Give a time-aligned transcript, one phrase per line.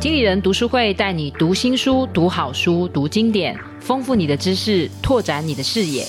[0.00, 6.06] 经理人读书会带你读新书、读好书、读经典，丰富你的知识，拓展你的视野。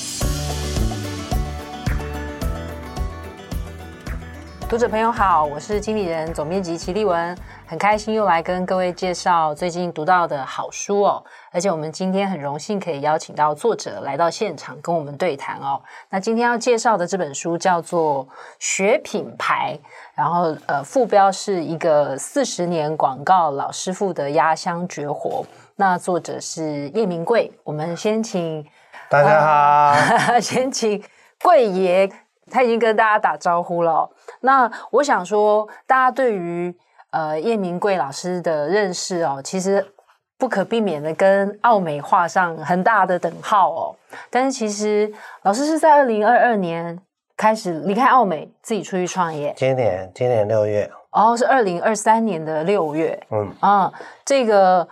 [4.70, 11.22] 读者朋友好，我是经理人总编辑齐立文，很开心又来跟各位介绍最近读到的好书哦。
[11.52, 15.82] 而且我们今天很荣幸可以邀请到作者来到现场跟我们对谈哦。
[16.10, 18.26] 那今天要介绍的这本书叫做
[18.60, 19.78] 《学品牌》，
[20.16, 25.46] 然后呃副标是一个四十年广告老师傅的压箱绝活。
[25.78, 28.66] 那作者是叶明贵，我们先请
[29.10, 29.92] 大家好，
[30.28, 31.04] 呃、 先请
[31.42, 32.12] 贵爷，
[32.52, 34.10] 他已经跟大家打招呼了。
[34.42, 36.76] 那我想说，大家对于
[37.12, 39.94] 呃叶明贵老师的认识哦，其实
[40.38, 43.96] 不可避免的跟奥美画上很大的等号哦。
[44.30, 47.00] 但是其实老师是在二零二二年
[47.42, 49.52] 开始离开澳美，自己出去创业。
[49.58, 53.20] 今年今年六月哦，是二零二三年的六月。
[53.32, 53.92] 嗯啊，
[54.24, 54.88] 这个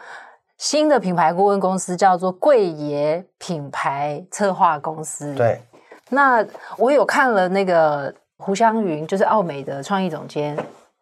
[0.57, 5.35] 新的品牌顾问公司叫做贵爷品牌策划公司。
[5.35, 5.61] 对，
[6.09, 6.43] 那
[6.77, 8.13] 我有看了那个。
[8.41, 10.57] 胡湘云就是澳美的创意总监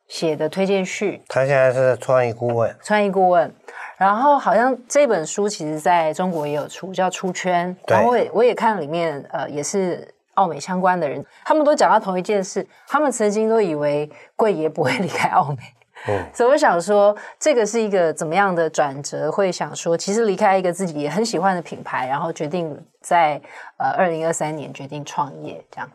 [0.08, 3.54] 写的推荐序，他现在是创意顾问，创意顾问。
[3.96, 7.78] 然后好像这本书其实在中国也有出，叫《出圈》。
[7.94, 15.58] 然后我也我也看里面，呃，也是奥美相关的人，他们都讲到同一件事，他们曾经都以为贵爷不会离开澳美。
[16.08, 19.32] 嗯，所以我想说，这个是一个怎么样的转折？
[19.32, 23.42] 会想说，其实离开一个自己也很喜欢的品牌，然后决定在
[23.78, 25.90] 呃二零二三年决定创业，这样。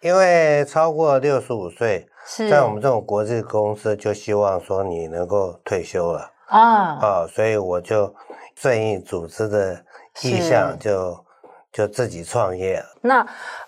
[0.00, 8.12] 因为超过六十五岁，是在我们这种国际公司，就希望说你能够退休了啊啊，所以我就
[8.56, 9.80] 顺应组织的
[10.22, 11.12] 意向就，
[11.72, 12.86] 就就自己创业了。
[13.00, 13.26] 那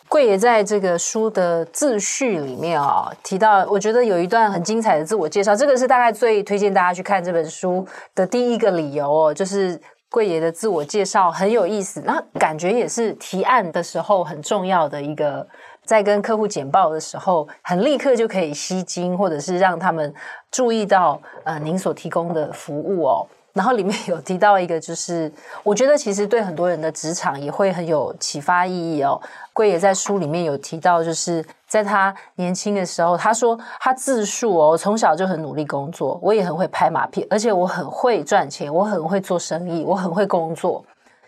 [0.09, 9.79] 贵爷在这个书的自序里面啊、哦，提到，我觉得有一段很精彩的自我介绍，这个是大概最推荐大家去看这本书的第一个理由哦，就是
[10.11, 15.47] 贵爷的自我介绍很有意思，那感觉也是提案的时候很重要的一个。
[15.85, 20.13] 在跟客户简报的时候，很立刻就可以吸睛，或者是让他们
[20.51, 23.27] 注意到呃您所提供的服务哦。
[23.59, 25.31] 然后里面有提到一个，就是
[25.65, 29.21] 我觉得其实对很多人的职场也会很有启发意义哦。
[29.53, 40.85] 贵也在书里面有提到，就是在他年轻的时候，他说他自述哦，从小就很努力工作，我也很会拍马屁，而且我很会赚钱，我很会做生意，我很会工作。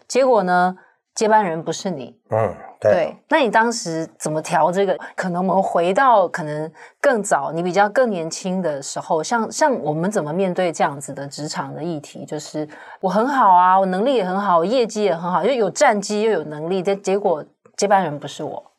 [0.06, 0.76] 结果呢，
[1.14, 2.54] 接班人不是你，嗯。
[2.82, 4.98] 对，对，那你当时怎么调这个？
[5.14, 12.24] 可能我们回到可能更早，你比较更年轻的时候，像像我们怎么面对这样子的职场的议题？
[12.24, 12.66] 就是
[13.00, 17.44] 我很好啊，我能力也很好，我业绩也很好，又有战绩又有能力，但结果
[17.76, 18.72] 接班人不是我，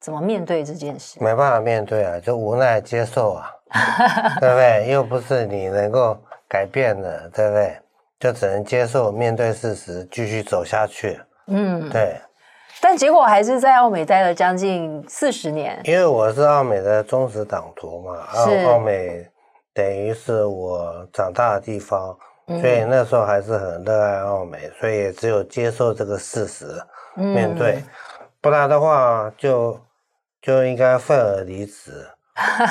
[0.00, 1.22] 怎么面对这件事？
[1.22, 3.46] 没办法面对啊，就无奈接受啊，
[4.40, 4.88] 对不对？
[4.90, 7.78] 又不是你能够改变的，对不对？
[8.18, 11.20] 就只能接受面对事实，继续走下去。
[11.46, 12.20] 嗯，对。
[12.78, 19.26] 但结果还是在奥美待了将近四十年，因为我是奥美的忠实党徒嘛，奥奥美
[19.72, 22.14] 等于是我长大的地方，
[22.46, 26.66] 所以那时候还是很热爱奥美，所以只有接受这个事实，
[27.14, 27.82] 面对，
[28.42, 29.80] 不然的话就
[30.42, 32.06] 就应该愤而离职。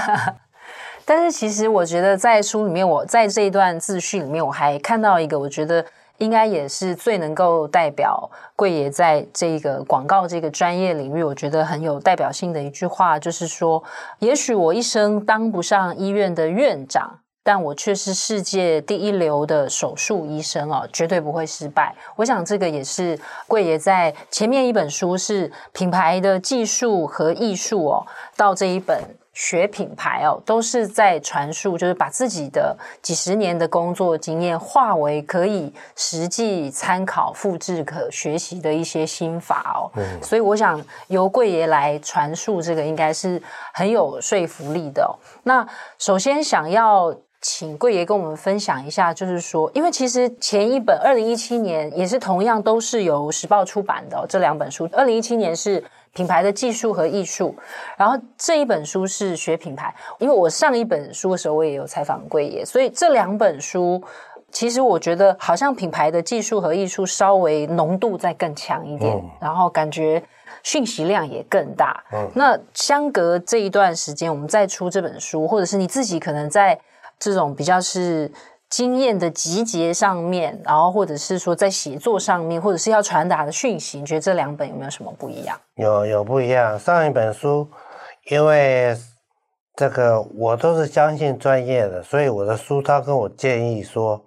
[1.03, 5.83] 但是其实我觉得在书里面，我在这一段自序里面，我还看到一个，我觉得。
[6.17, 13.83] 应该也是最能够代表贵爷在这个广告这个专业领域，我觉得很有代表性的一句话，就是说：
[14.19, 21.93] 也许我一生当不上医院的院长，但我却是世界第一流的手术医生哦，绝对不会失败。
[22.15, 28.05] 我想这个也是贵爷在前面一本书是品牌的技术和艺术哦，
[28.37, 28.97] 到这一本。
[29.35, 39.91] 学品牌哦，都是在传述，就是把自己的几十年的工作经验化为可以实际参考、复制、可学习的一些心法哦。
[39.97, 43.39] 嗯，所以我想由贵爷来传述这个，应该是
[43.73, 45.11] 很有说服力的哦。
[45.43, 45.67] 那
[45.99, 55.83] 首先想要请贵爷跟我们分享一下，就是说，因为其实前一本二零一七年也是同样都是由时报出版的哦，这两本书，二零一七年是。
[56.15, 57.53] 品牌的技术和艺术，
[57.97, 59.93] 然后这一本书是学品牌。
[60.17, 64.01] 因为我上一本书的时候，我也有采访贵爷，所以这两本书
[64.49, 70.23] 其实我觉得好像品牌的技术和艺术稍微浓度再更强一点，嗯、然后感觉
[70.63, 72.01] 讯息量也更大。
[72.13, 76.79] 嗯、那相隔这一段时间，我们再出这本书，或者是你自己可能在
[77.19, 78.31] 这种比较是。
[78.75, 85.57] 经验的集结上面，然后或者是说在写作上面，或者是要传达的讯息，你觉得这两本有没有什么不一样？
[85.75, 86.77] 有有不一样。
[86.77, 87.65] 上一本书，
[88.25, 88.93] 因为
[89.77, 94.21] 这个我都是相信专业的，所以我的书他跟我建议说，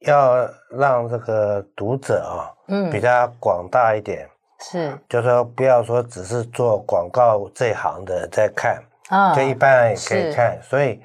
[0.00, 0.46] 要
[0.78, 4.28] 让这个读者啊，嗯，比较广大一点，
[4.58, 11.00] 是，就说不要说只是做广告这一行的在看，啊，就一般人也可以看，所以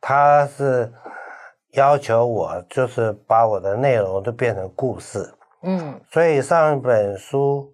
[0.00, 0.92] 他是
[1.72, 7.72] 要求我就是把我的内容都变成故事，嗯，所以上一本书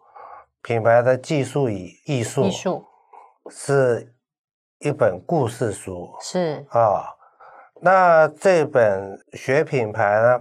[0.62, 2.84] 品牌的技术与艺术，艺术
[3.50, 4.14] 是
[4.78, 7.14] 一本故事书，是啊。
[7.80, 10.40] 那这本学品牌呢？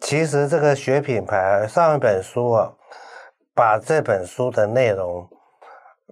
[0.00, 2.72] 其实这个学品牌上一本书啊，
[3.54, 5.26] 把这本书的内容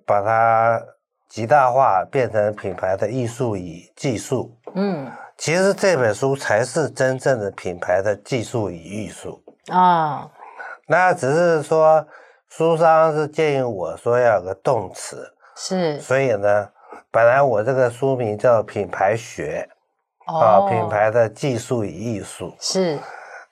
[0.06, 0.80] 把它
[1.28, 4.56] 极大化，变成品牌的艺术与技术。
[4.74, 9.42] 嗯，其实这本书才是真正的品牌的技术与艺术。
[9.70, 10.30] 啊。
[10.86, 12.06] 那只是说
[12.48, 16.68] 书商是建议我说要有个动词，是，所以呢，
[17.10, 19.68] 本来我这个书名叫品牌学。
[20.26, 22.56] 啊、哦，品牌的技术与艺术。
[22.58, 22.98] 是，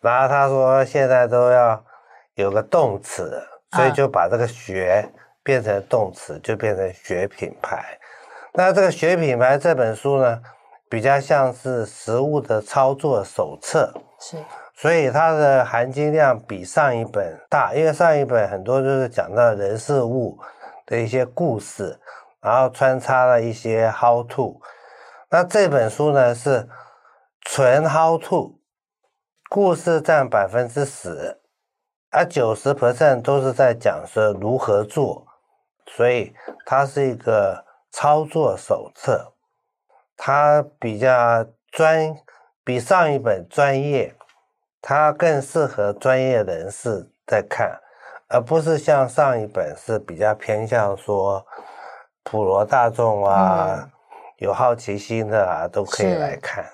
[0.01, 1.85] 然后他说现在都要
[2.33, 5.07] 有个动词，所以就把这个学
[5.43, 7.85] 变成动词，就变成学品牌。
[8.55, 10.41] 那这个学品牌这本书呢，
[10.93, 13.91] 比较像是实物的操作手册，
[14.21, 14.37] 是，
[14.75, 20.39] 所以它的含金量比上一本大，因为上一本很多就是讲到人事物
[20.85, 21.99] 的一些故事，
[22.43, 24.61] 然后穿插了一些 how to。
[25.31, 26.69] 那这本书呢是
[27.41, 28.59] 纯 how to，
[29.49, 31.41] 故事占百分之十，
[32.11, 35.27] 而九十 percent 都是在讲说如何做，
[35.87, 36.35] 所以
[36.67, 39.32] 它是一个操作手册，
[40.25, 42.17] 它比较专，
[42.63, 44.15] 比上一本专业，
[44.81, 47.77] 它更适合专业人士在看，
[48.29, 51.45] 而不是像上一本是比较偏向说
[52.23, 53.81] 普罗大众啊。
[53.81, 53.91] 嗯
[54.39, 56.65] 有好奇心的啊，都可以来看。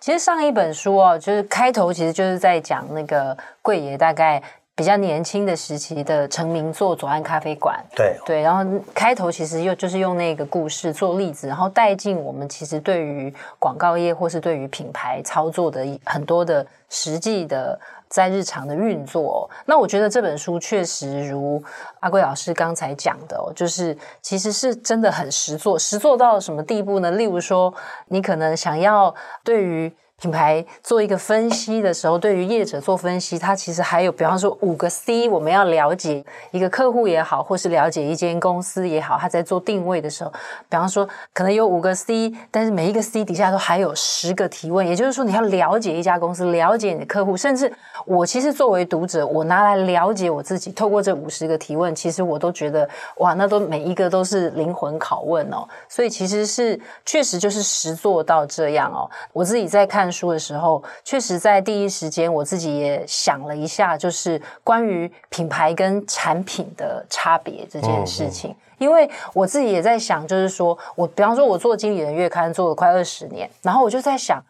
[0.00, 4.42] 其实上一本书哦，就是开头其实就是在讲那个贵爷大概
[4.82, 7.78] 比较年轻的时期的成名作《左岸咖啡馆》。
[7.96, 17.78] 对对，然后开头其实又就是用那个故事做例子，然后带进我们其实对于广告业或是对于品牌操作的很多的实际的。
[18.08, 21.62] 在日常的运作，那我觉得这本书确实如
[22.00, 27.10] 阿贵老师刚才讲的哦，就是其实是真的很实做，实做到什么地步呢？
[27.12, 27.72] 例如说，
[28.08, 29.14] 你可能想要
[29.44, 29.90] 对于。
[30.22, 40.30] 品牌做一个分析的时候，对于业者做分析，它其实还有，比方说五个 C，我们要了解一个客户也好，或是了解一间公司也好，他在做定位的时候，
[40.68, 47.72] 比方说可能有五个 C，但是每一个 C 底下都还有十个提问，也就是说你要了解一家公司，了解你的客户，甚至
[48.06, 60.11] 我其实作为读者，我拿来了解我自己，透过这五十个提问，其实我都觉得哇，那都每一个都是灵魂拷问哦，所以其实是确实就是实做到这样哦，我自己在看。
[60.12, 68.50] 书的时候，确实在第一时间，我自己也想了一下，就是关于品牌跟产品的差别这件事情。
[68.50, 68.56] 嗯嗯。
[68.78, 74.42] 因为我自己也在想，就是说我，比方说，我做经理人月刊做了快二十年，然后我就在想，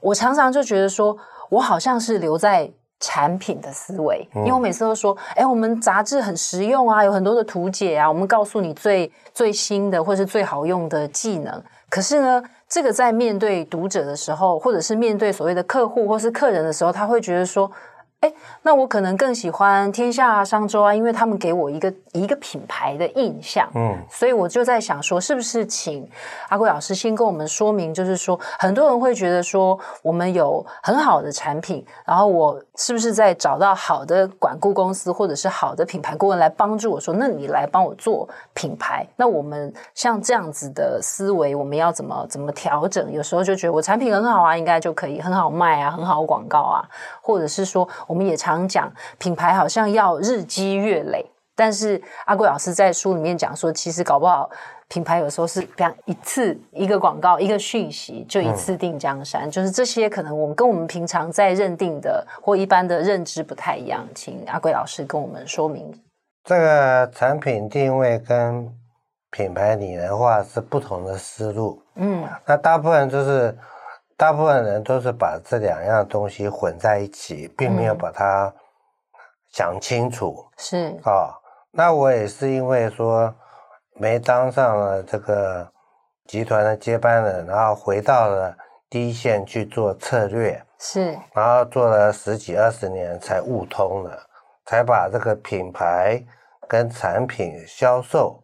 [0.00, 1.16] 我常常就觉得说，
[1.48, 2.70] 我好像是留在
[3.00, 12.42] 产品的思维，因为我每次都说，哎，我们杂志很实用啊，有很多的图解啊，我们告诉你最最新的或是最好用的技能，可是呢。
[12.72, 17.70] 这个在面对读者的时候，或者是面对所谓的客户或是客人的时候，他会觉得说。
[18.22, 26.08] 哎，那我可能更喜欢天下商周啊，因为他们给我一个一个品牌的印象，嗯，所以我就在想说，是不是请
[26.48, 43.10] 阿贵老师先跟我们说明，就是说，很多人会觉得说，我们有很好的产品，然后我是不是在找到好的管顾公司或者是好的品牌顾问来帮助我说，那你来帮我做品牌，那我们像这样子的思维，我们要怎么怎么调整？
[43.10, 46.88] 有时候就觉得我产品很好啊，应该就可以很好卖啊，很好广告啊，
[47.20, 47.88] 或者是说。
[48.12, 51.24] 我们也常讲品牌好像要日积月累，
[51.56, 54.50] 但是阿贵老师在书里面讲说，其实搞不好
[54.88, 65.90] 品牌有时候是比方一次一个广告一个讯息就一次定江山，嗯，就是这些可能我们跟我们平常在认定的或一般的认知不太一样，请阿贵老师跟我们说明。
[66.44, 68.70] 这个产品定位跟
[69.30, 73.56] 品牌拟人化是不同的思路，嗯，那大部分就是。
[74.22, 78.54] 大部分人都是把这两样东西混在一起，并没有把它
[79.50, 80.46] 想清楚。
[80.48, 81.34] 嗯、是啊、哦，
[81.72, 83.34] 那我也是因为说
[83.94, 85.68] 没当上了这个
[86.28, 88.56] 集团的接班人，然后回到了
[88.88, 90.64] 第一线去做策略。
[90.78, 94.16] 是，然后做了十几二十年才悟通了，
[94.66, 96.24] 才把这个品牌
[96.68, 98.40] 跟产品销售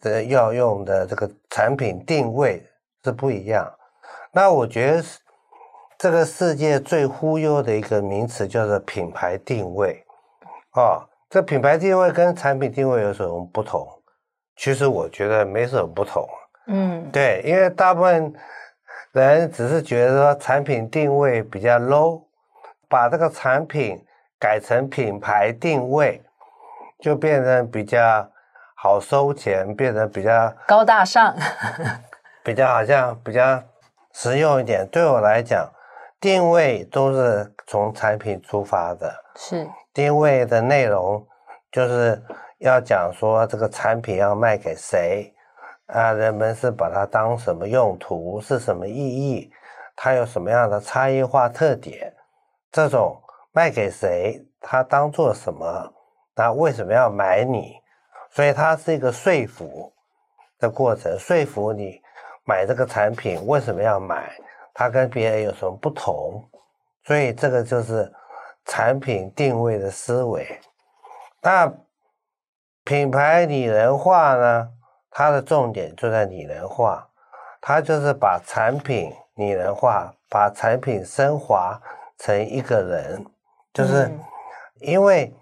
[0.00, 2.64] 的要用的这个产品定位
[3.02, 3.68] 是不一样。
[4.32, 5.04] 那我觉得
[5.98, 10.04] 这个世界最忽悠的一个名词叫做品牌定位。
[10.74, 13.86] 哦，这品牌定位跟产品定位有什么不同？
[14.56, 16.28] 其实我觉得没什么不同。
[16.66, 18.32] 嗯，对，因为大部分
[19.12, 22.22] 人只是觉得说产品定位比较 low，
[22.88, 24.00] 把这个产品
[24.38, 26.22] 改成品牌定位，
[27.00, 28.30] 就变成比较
[28.76, 31.34] 好收钱，变得比较高大上，
[32.44, 33.60] 比较好像比较
[34.12, 34.86] 实用一点。
[34.90, 35.70] 对我来讲。
[36.20, 41.26] 定位都是从产品出发的，是定位的内容
[41.72, 42.22] 就是
[42.58, 45.32] 要讲说这个产品要卖给谁
[45.86, 49.50] 啊，人们是把它当什么用途，是什么意义，
[49.96, 52.12] 它有什么样的差异化特点，
[52.70, 53.18] 这种
[53.52, 55.90] 卖给谁，它当做什么，
[56.34, 57.76] 那为什么要买你？
[58.30, 59.90] 所以它是一个说服
[60.58, 62.02] 的过程，说服你
[62.44, 64.30] 买这个产品为什么要买。
[64.72, 66.48] 它跟别人有什么不同？
[67.04, 68.10] 所以这个就是
[68.64, 70.60] 产品定位的思维。
[71.42, 71.70] 那
[72.84, 74.68] 品牌拟人化呢？
[75.10, 77.06] 它的重点就在拟人化，
[77.60, 81.78] 它就是把产品拟人化，把产品升华
[82.16, 83.26] 成一个人，
[83.74, 84.10] 就是
[84.76, 85.34] 因为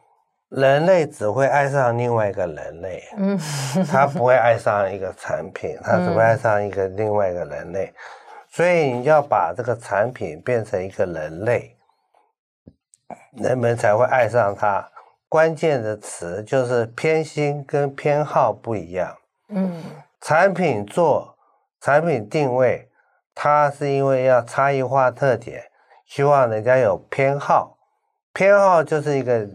[0.50, 3.38] 人类只会爱上另外一个人类，嗯，
[3.86, 7.92] 他不会爱上一个产品， 他只会爱上一个另外一个人类。
[8.50, 11.76] 所以你要把这个产品变成一个人类，
[13.32, 14.88] 人们才会爱上它。
[15.28, 19.14] 关键的词就是偏心跟偏好不一样。
[19.50, 19.82] 嗯，
[20.22, 21.36] 产品做
[21.82, 22.88] 产品定位，
[23.34, 25.64] 它是因为要差异化特点，
[26.06, 27.76] 希望人家有偏好。
[28.32, 29.46] 偏好就是一个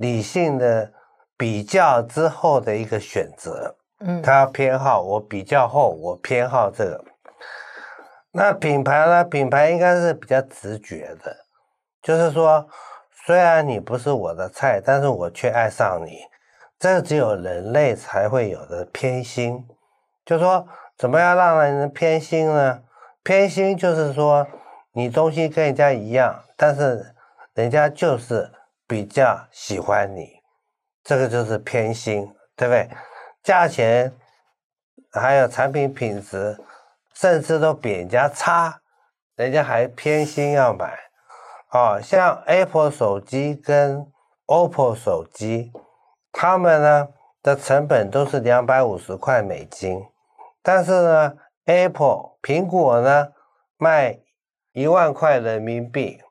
[0.00, 0.90] 理性的
[1.36, 3.76] 比较之后的一个选择。
[4.00, 7.04] 嗯，他偏好，我比较后，我偏好这个。
[8.32, 9.24] 那品牌呢？
[9.24, 11.36] 品牌应该是比较直觉的，
[12.00, 12.66] 就是说，
[13.26, 16.20] 虽然你不是我的菜，但是我却爱上你。
[16.78, 19.66] 这只有人类才会有的偏心。
[20.24, 20.66] 就是说，
[20.96, 22.82] 怎么样让人偏心呢？
[23.22, 24.46] 偏心就是说，
[24.92, 27.14] 你东西跟人家一样，但是
[27.52, 28.50] 人家就是
[28.90, 30.42] 比较喜欢你，
[31.04, 32.90] 这个就是偏心，对不对？
[33.42, 34.12] 价钱
[35.12, 36.58] 还有产品品质。
[37.12, 38.80] 甚至都比人家差，
[39.36, 40.98] 人家还偏心要买，
[41.70, 44.10] 哦，像 Apple 手机跟
[44.46, 45.70] OPPO 手机，
[46.32, 47.08] 他们呢
[47.42, 50.02] 的成本都是两百五十块美金，
[50.62, 51.34] 但是呢
[51.66, 53.32] ，Apple 苹果呢
[53.76, 54.18] 卖
[54.72, 56.22] 一万块人民币，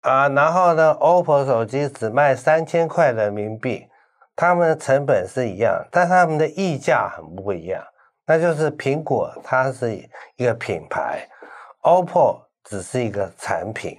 [0.00, 3.86] 啊，然后呢，OPPO 手机只卖三千块人民币，
[4.34, 7.82] 他们的成本是一样，但他们的溢价很不一样。
[8.26, 9.94] 那就是苹果，它是
[10.36, 11.28] 一个品牌
[11.82, 13.98] ，OPPO 只是一个产品，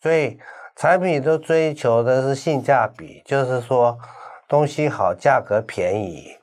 [0.00, 0.38] 所以
[0.76, 3.98] 产品都追求的是性价比，就是说
[4.46, 6.36] 东西好，价格便宜。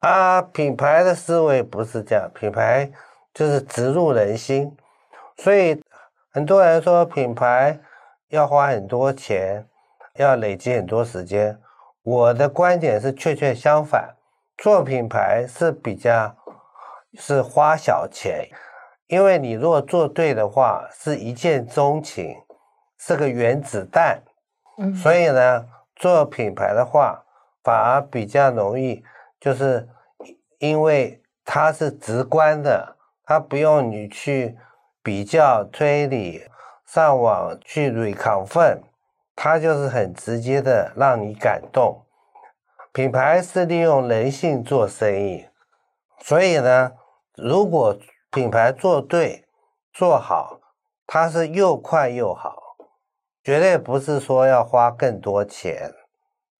[0.00, 2.90] 啊，品牌的思维不是这样，品牌
[3.32, 4.76] 就是植入人心，
[5.36, 5.80] 所以
[6.32, 7.78] 很多人说品牌
[8.28, 9.66] 要花很多钱，
[10.14, 11.58] 要累积很多时间。
[12.02, 14.16] 我的观点是确确相反，
[14.56, 16.34] 做品牌是比较。
[17.14, 18.50] 是花小钱，
[19.06, 22.36] 因为你如果做对的话，是一见钟情，
[22.98, 24.22] 是个原子弹。
[24.76, 25.66] 嗯，所以呢，
[25.96, 27.24] 做品牌的话，
[27.64, 29.02] 反而比较容易，
[29.40, 29.88] 就是
[30.58, 34.58] 因为它是直观的，它不用你去
[35.02, 36.44] 比较推理，
[36.90, 38.78] 上网去 reconfirm，
[39.36, 42.06] 它就是很直接的让你感动。
[42.94, 45.46] 品牌是利用人性做生意。
[46.20, 46.92] 所以呢，
[47.36, 47.94] 如果
[48.30, 49.44] 品牌做对、
[49.92, 50.60] 做好，
[51.06, 52.56] 它是又快又好，
[53.44, 55.92] 绝对不是说要花更多钱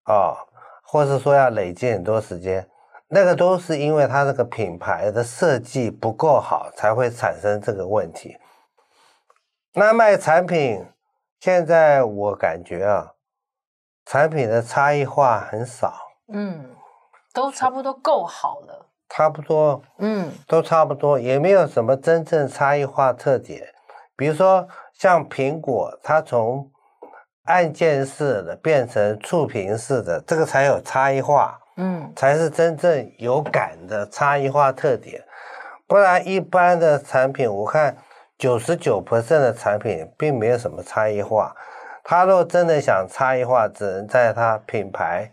[0.03, 0.37] 啊、
[0.83, 2.69] 或是说要累积很多时间，
[3.07, 8.37] 那个都是因为它这个品牌的设计不够好，才会产生这个问题。
[9.73, 10.85] 那卖产品，
[11.39, 13.13] 现在我感觉啊，
[14.05, 15.93] 产品的差异化很少，
[16.33, 16.75] 嗯，
[17.33, 18.87] 都差不多够好了。
[19.09, 23.73] 差不多，嗯，都差不多，也没有什么真正差异化特点。
[24.15, 26.71] 比如说，像苹果，它从
[27.45, 35.23] 按键式的变成触屏式的，这个才有差异化，嗯，才是真正有感的差异化特点。
[35.87, 37.97] 不然，一般的产品，我看
[38.39, 41.53] 九十九%的产品并没有什么差异化。
[42.03, 45.29] 他若真的想差异化，只能在它品牌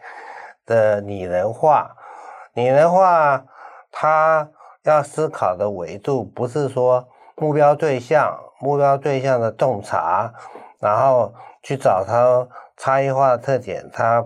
[0.66, 1.96] 的拟人化，
[2.52, 3.44] 拟人化。
[3.98, 4.50] 他
[4.82, 10.30] 要思考的维度不是说目标对象目标对象的洞察，
[10.80, 11.32] 然后
[11.62, 12.46] 去找他
[12.76, 14.22] 差异化的特点，他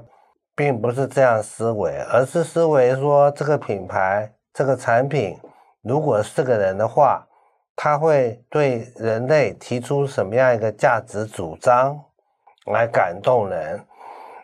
[0.57, 5.39] 并不是这样思维，而是思维说这个品牌、这个产品，
[5.83, 7.25] 如果是个人的话，
[7.83, 11.99] 他会对人类提出什么样一个价值主张
[12.67, 13.87] 来感动人？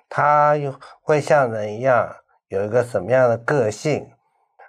[0.09, 2.17] 他又会像人一样
[2.49, 4.11] 有一个什么样的个性，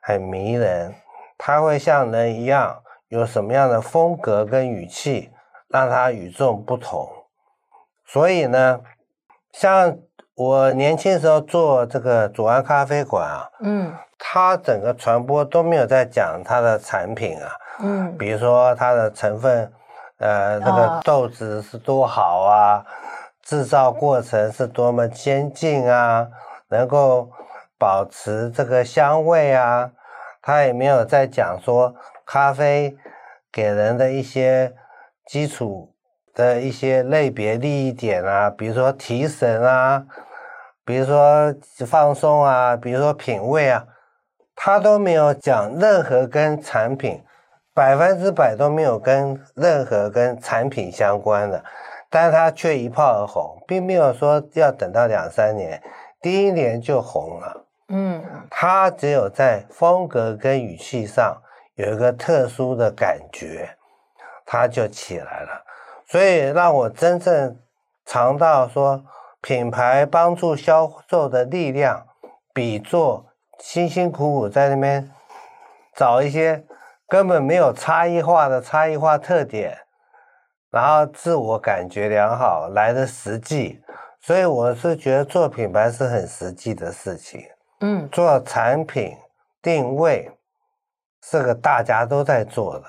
[0.02, 0.94] 很迷人？
[1.38, 5.32] 他会像人一样有什么样的风格跟语气，
[5.70, 7.10] 让他与众不同？
[8.06, 8.82] 所以呢，
[9.54, 9.98] 像
[10.38, 17.50] 我年轻时候做这个左岸咖啡馆啊，嗯，它整个传播都没有在讲它的产品啊。
[17.80, 19.72] 嗯，比如说它的成分，
[20.20, 22.86] 呃，这个豆子是多好啊，
[23.42, 26.28] 制造过程是多么先进啊，
[26.70, 27.32] 能够
[27.80, 29.90] 保持这个香味啊，
[30.44, 31.96] 它也没有在讲说
[32.28, 32.96] 咖啡
[33.52, 34.76] 给人的一些
[35.26, 35.92] 基础
[36.36, 40.06] 的一些类别利益点啊，比如说提神啊，
[40.88, 41.54] 比如说
[41.86, 43.86] 放松啊，比如说品味啊，
[44.56, 47.22] 他都没有讲任何跟产品。
[47.76, 51.64] 百分之百都没有跟任何跟产品相关的，
[52.10, 55.80] 但是他却一炮而红，并没有说要等到两三年，
[56.20, 57.66] 第一年就红了。
[57.90, 61.38] 嗯，他只有在风格跟语气上
[61.76, 63.70] 有一个特殊的感觉，
[64.44, 65.64] 他就起来了。
[66.08, 67.60] 所以让我真正
[68.08, 69.04] 尝到说，
[69.42, 72.08] 品牌帮助销售的力量，
[72.54, 73.28] 比做
[73.60, 75.12] 辛辛苦苦在那边
[75.96, 76.66] 找一些。
[77.10, 79.78] 根本没有差异化的差异化特点，
[80.70, 83.82] 然后自我感觉良好来的实际，
[84.20, 87.42] 所以我是觉得做品牌是很实际的事情。
[87.80, 89.16] 嗯，做产品
[89.62, 90.30] 定位
[91.24, 92.86] 是个大家都在做的，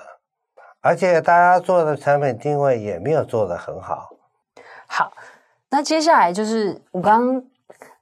[0.81, 4.09] 而且大家做的产品定位也没有做得很好。
[4.85, 5.13] 好，
[5.69, 7.43] 那接下来就是我刚刚。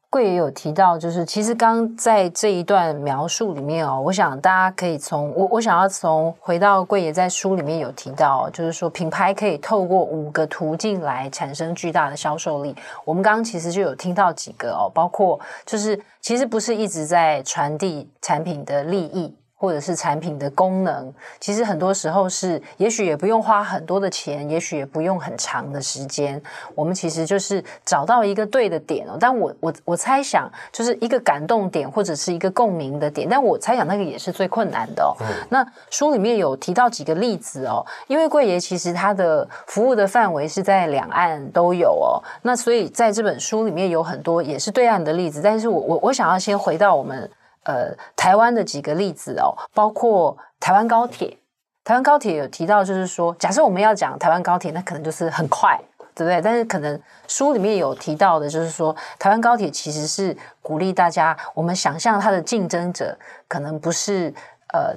[0.10, 12.74] 贵爷有提到，就是其实刚在这一段描述里面哦，我想大家可以从我我想要从回到贵爷在书里面有提到，就是说品牌可以透过五个途径来产生巨大的销售力。
[13.04, 19.36] 我们刚刚其实就有听到几个哦，包括就是其实不是一直在传递产品的利益。
[19.60, 26.40] 或者是产品的功能，其实很多时候是，也许也不用花很多的钱，也许也不用很长的时间，
[26.76, 29.18] 我们其实就是找到一个对的点哦。
[29.20, 35.18] 但我我我猜想，就是一个感动点或者是一个共鸣的点，但我猜想那个也是最困难的哦。
[35.22, 35.26] 嗯。
[35.50, 47.28] 那书里面有提到几个例子哦，因为贵爷其实他的服务的范围是在两岸都有哦，那所以在这本书里面有很多也是对岸的例子，但是我我我想要先回到我们。
[47.68, 51.38] 呃，台湾的几个例子哦，包括台湾高铁。
[51.84, 55.80] 台湾高铁有提到，就是说，假设我们要讲台湾高铁，那可能就是很快，
[56.14, 56.42] 对不对？
[56.42, 57.00] 但是可能
[57.30, 64.34] 书里面有提到的，就是说，台湾高铁其实是鼓励大家，我们想象它的竞争者可能不是
[64.74, 64.94] 呃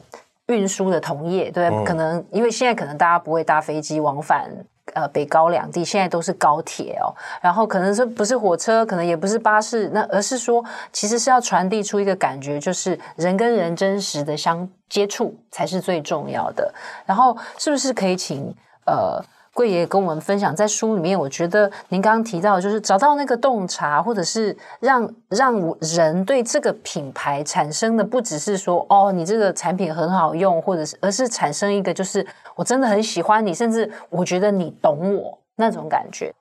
[0.47, 1.71] 运输的同业，对？
[1.85, 4.51] 可能因为现在可能大家不会搭飞机往返。
[4.95, 16.73] 呃，北高两地现在都是高铁哦，然后可能是不是火车，可能也不是巴士，那而是说，其实是要传递出一个感觉，就是人跟人真实的相接触才是最重要的。
[17.07, 18.55] 然后，是不是可以请
[18.87, 19.23] 呃？
[19.53, 36.33] 贵爷跟我们分享，在书里面，我觉得您刚刚提到，就是找到那个洞察，或者是让让人对这个品牌产生的，不只是说哦，你这个产品很好用，或者是，而是产生一个，就是我真的很喜欢你，甚至我觉得你懂我那种感觉。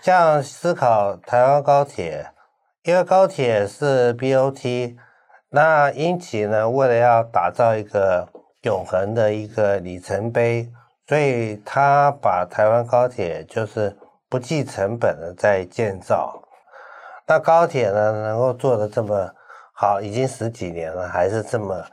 [0.00, 2.26] 像思考台湾高铁，
[2.84, 4.96] 因为高铁是 BOT，
[5.50, 8.28] 那因此呢，为了要打造一个
[8.62, 10.70] 永恒的一个里程碑。
[11.06, 13.96] 所以他把台湾高铁就是
[14.28, 16.42] 不计成本的在建造，
[17.26, 19.30] 那高铁呢，能够做得这么
[19.74, 21.84] 好，已经十几年了，还是这么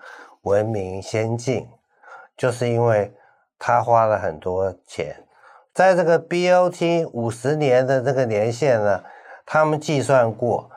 [0.44, 1.68] 文明先进，
[2.38, 3.14] 就是因为
[3.58, 5.16] 他花了很多钱，
[5.74, 9.04] 在这个 BOT 五十年的这个年限呢，
[9.46, 10.70] 他们计算过，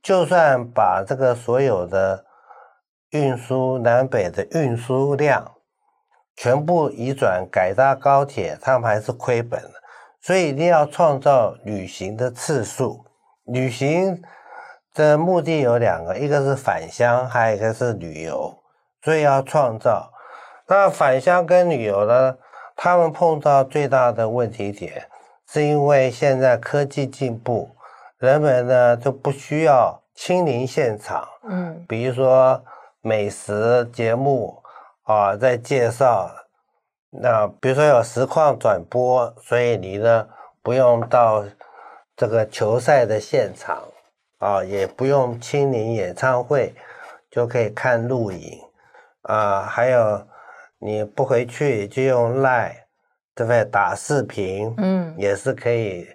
[0.00, 2.24] 就算把这个所有的
[3.10, 5.56] 运输南北的运输量。
[6.42, 9.72] 全部移转改搭高铁，他们还是亏本的，
[10.22, 13.04] 所以一定要创造旅行的次数。
[13.44, 14.22] 旅行
[14.94, 18.54] 的目的有两个，一个是返乡，还有一个是旅游，
[19.02, 20.10] 所以要创造。
[20.66, 22.34] 那返乡跟旅游呢，
[22.74, 25.08] 他们碰到最大的问题点，
[25.46, 27.68] 是因为现在科技进步，
[28.16, 31.22] 人们呢就不需要亲临现场。
[31.46, 32.64] 嗯，比如说
[33.02, 34.59] 美食节目。
[35.10, 36.30] 啊，在介绍
[37.10, 40.28] 那比如说有实况转播，所以你呢
[40.62, 41.44] 不用到
[42.16, 43.82] 这个球赛的现场
[44.38, 46.72] 啊，也不用亲临演唱会，
[47.28, 48.60] 就可以看录影
[49.22, 49.62] 啊。
[49.62, 50.24] 还有
[50.78, 52.76] 你不回去就用 Line，
[53.34, 53.64] 对不对？
[53.64, 56.06] 打视频，嗯，也是可以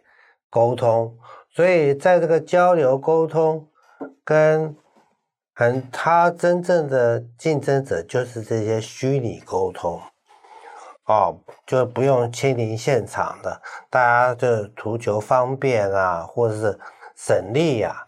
[0.49, 1.13] 沟通。
[1.53, 3.67] 所以在这个交流沟通
[4.23, 4.73] 跟
[5.55, 10.01] 很他真正的竞争者就是这些虚拟沟通。
[11.05, 16.79] 哦，就不用亲临现场的，大家就图求方便啊，或者是
[17.15, 18.07] 省力呀、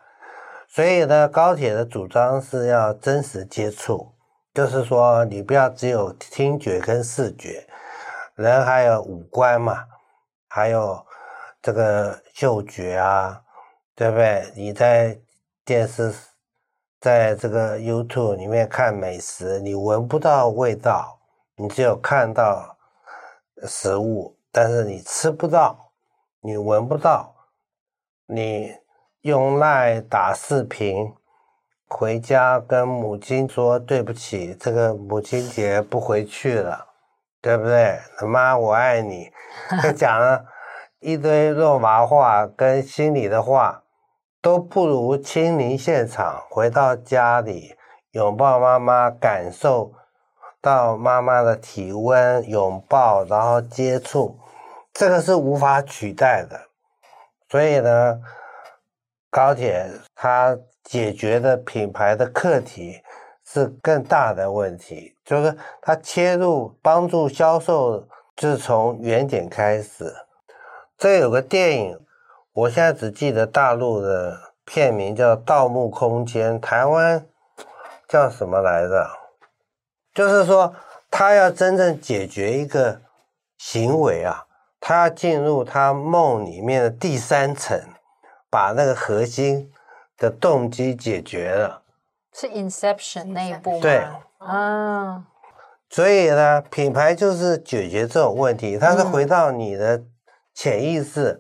[0.68, 4.14] 所以呢，高铁的主张是要真实接触，
[4.52, 7.68] 就是说你不要只有听觉跟视觉，
[8.34, 9.86] 人还有五官嘛，
[10.48, 11.06] 还有
[11.62, 13.44] 这个嗅觉啊，
[13.96, 14.52] 对不对？
[14.56, 15.20] 你在
[15.64, 16.12] 电视，
[17.00, 21.20] 在这个 YouTube 里面看美食，你闻不到味道，
[21.56, 22.74] 你只有看到。
[23.66, 25.90] 食物，但是你吃不到，
[26.42, 27.34] 你闻不到，
[28.28, 28.72] 你
[29.22, 31.12] 用来打视频，
[31.88, 36.86] 回家跟母亲说对不起，这个母亲节不回去了，
[37.42, 38.00] 对不对？
[38.28, 39.32] 妈，我爱你，
[39.70, 40.46] 他 讲了
[41.00, 43.82] 一堆肉麻话跟心里的话，
[44.48, 47.76] 都不如亲临现场，回到家里
[48.12, 49.92] 拥抱妈妈，感受。
[50.62, 54.40] 到妈妈的体温，拥抱，然后接触，
[54.94, 56.62] 这个是无法取代的。
[57.50, 58.22] 所以呢，
[59.30, 63.02] 高铁它解决的品牌的课题
[63.44, 68.08] 是更大的问题，就是它切入帮助销售，
[68.38, 70.16] 就是从原点开始。
[70.98, 72.00] 这有个电影，
[72.58, 77.24] 我现在只记得大陆的片名叫《盗墓空间》，台湾
[78.08, 79.08] 叫什么来着？
[80.12, 80.74] 就是说，
[81.12, 83.00] 他要真正解决一个
[83.60, 84.48] 行为啊，
[84.80, 87.80] 他要进入他梦里面的第三层，
[88.50, 89.72] 把那个核心
[90.18, 91.84] 的动机解决了。
[92.34, 93.80] 是 Inception 那一部吗？
[93.84, 94.04] 对
[94.40, 95.24] 啊，
[95.92, 100.02] 所以呢，品牌就是解决这种问题，它是回到你的
[100.56, 101.40] 潜意识，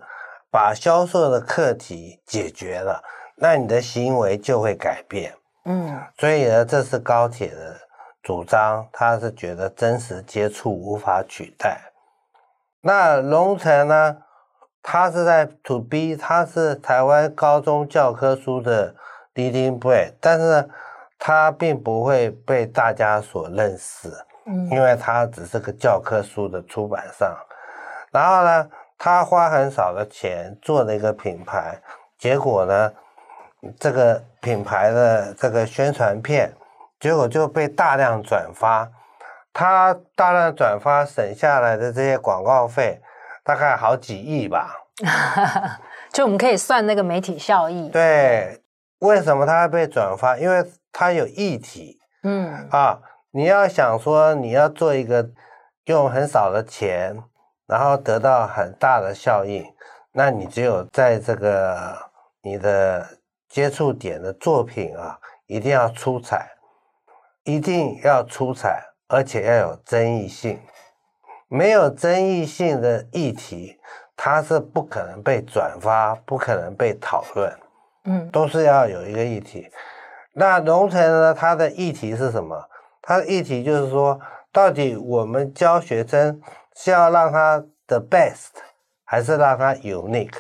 [0.57, 3.03] 把销售的课题解决了，
[3.35, 5.31] 那你的行为就会改变。
[5.65, 7.77] 嗯，所以呢，这是高铁的。
[8.23, 11.79] 主张他是觉得真实接触无法取代。
[12.81, 14.17] 那龙城呢？
[14.81, 18.95] 他是在 To B，他是台湾高中教科书的
[19.35, 20.65] leading brand，但是呢，
[21.19, 24.11] 他并不会被大家所认识，
[24.71, 27.31] 因为他只是个教科书的出版商。
[28.11, 28.67] 然后呢，
[28.97, 31.79] 他花很少的钱做了一个品牌，
[32.17, 32.91] 结果呢，
[33.79, 36.53] 这个品牌的这个宣传片。
[36.99, 38.89] 结果就被大量转发，
[39.53, 42.99] 他大量转发省下来的这些广告费，
[43.43, 44.75] 大概好几亿吧。
[46.11, 47.89] 就我们可以算那个媒体效益。
[47.89, 48.63] 对，
[48.97, 50.35] 为什么他会被转发？
[50.37, 51.99] 因为他有议题。
[52.23, 55.29] 嗯啊，你要想说你要做一个
[55.85, 57.23] 用很少的钱，
[57.67, 59.63] 然后得到很大的效应，
[60.11, 61.95] 那你只有在这个
[62.41, 63.05] 你的
[63.47, 66.53] 接触点的作品啊，一定要出彩。
[67.43, 70.59] 一定要出彩，而且要有争议性。
[71.47, 73.79] 没有争议性的议题，
[74.17, 77.57] 它是不可能被转发，不可能被讨论。
[78.03, 79.71] 嗯，都是要有一个议题。
[80.33, 81.33] 那龙城呢？
[81.33, 82.67] 它的议题是什么？
[83.01, 84.19] 它的议题就是说，
[84.51, 86.41] 到底我们教学生
[86.77, 88.61] 是要让他的 best，
[89.03, 90.37] 还是让他 unique？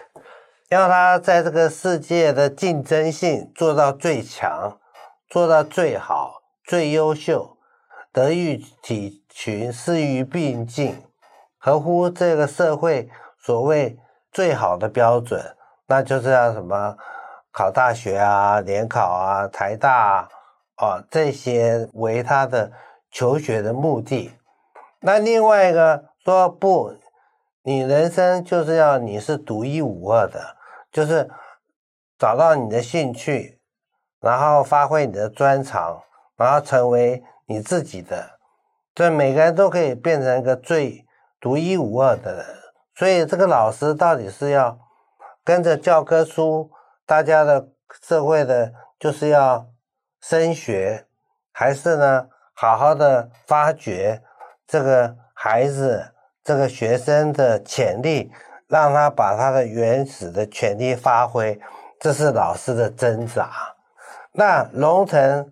[0.69, 4.77] 要他在这个世界的竞争性做到最强，
[5.27, 6.35] 做到最好。
[6.63, 7.57] 最优秀，
[8.11, 11.01] 德育体群，师夷并进，
[11.57, 13.97] 合乎这个社会所谓
[14.33, 15.55] 最好的标准，
[15.87, 16.97] 那就是要什么
[17.53, 20.27] 考大学啊、联考啊、台大
[20.75, 22.69] 啊，啊这些为他的
[23.09, 24.33] 求学的目的。
[24.99, 26.93] 那另外一个说不，
[27.63, 30.57] 你人生就是要你是独一无二的，
[30.91, 31.29] 就是
[32.19, 33.61] 找到你的兴趣，
[34.19, 36.03] 然后发挥你的专长。
[36.35, 38.37] 然后成为你自己的，
[38.93, 41.07] 这每个人都可以变成一个最
[41.39, 42.45] 独一无二的人。
[42.93, 44.77] 所以这个老师到底是要
[45.43, 46.69] 跟着教科书，
[47.07, 47.69] 大家的
[48.03, 49.65] 社会的，就是要
[50.21, 51.07] 升学，
[51.51, 54.21] 还是呢，好好的发掘
[54.67, 56.13] 这个孩子、
[56.47, 58.31] 这个学生的潜力，
[58.69, 61.59] 让他把他的原始的潜力发挥，
[61.99, 63.51] 这是老师的挣扎。
[64.31, 65.51] 那龙城。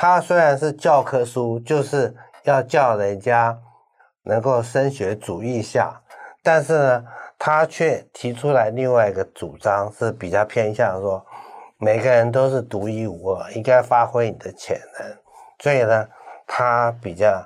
[0.00, 3.58] 他虽然是教科书，就是要叫人家
[4.22, 6.00] 能够升学主义下，
[6.40, 7.04] 但是呢，
[7.36, 11.26] 他却提出来另外一个主张，是比较偏向说，
[11.78, 15.16] 每个人都是独一无二，应该发挥你的潜能。
[15.58, 16.08] 所以呢，
[16.46, 17.44] 他比较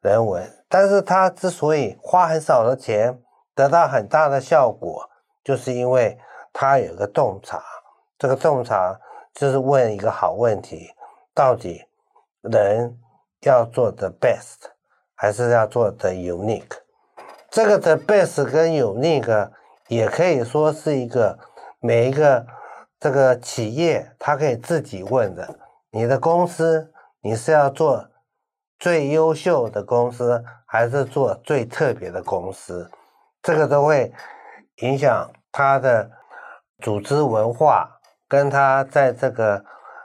[0.00, 3.20] 人文，但是他之所以花很少的钱，
[3.56, 5.10] 得到很大的效果，
[5.42, 6.16] 就是因为
[6.52, 7.60] 他有个洞察。
[8.16, 9.00] 这个洞察
[9.34, 10.90] 就是问一个好问题：
[11.34, 11.86] 到底
[12.42, 12.96] 人
[13.40, 14.70] 要做的 best，
[15.16, 16.78] 还是要做的 unique？
[17.50, 19.50] 这个的 best 跟 unique
[19.88, 21.36] 也可以说是一个
[21.80, 22.46] 每一个
[23.00, 25.58] 这个企业，他可以自己问的。
[25.90, 28.09] 你的公司，你是要做
[28.80, 32.90] 最优秀的公司，还是做最特别的公司？
[33.40, 34.12] 这个都会
[34.78, 36.10] 影响他的
[36.80, 37.96] 组织文化。
[38.30, 39.64] 跟他在这个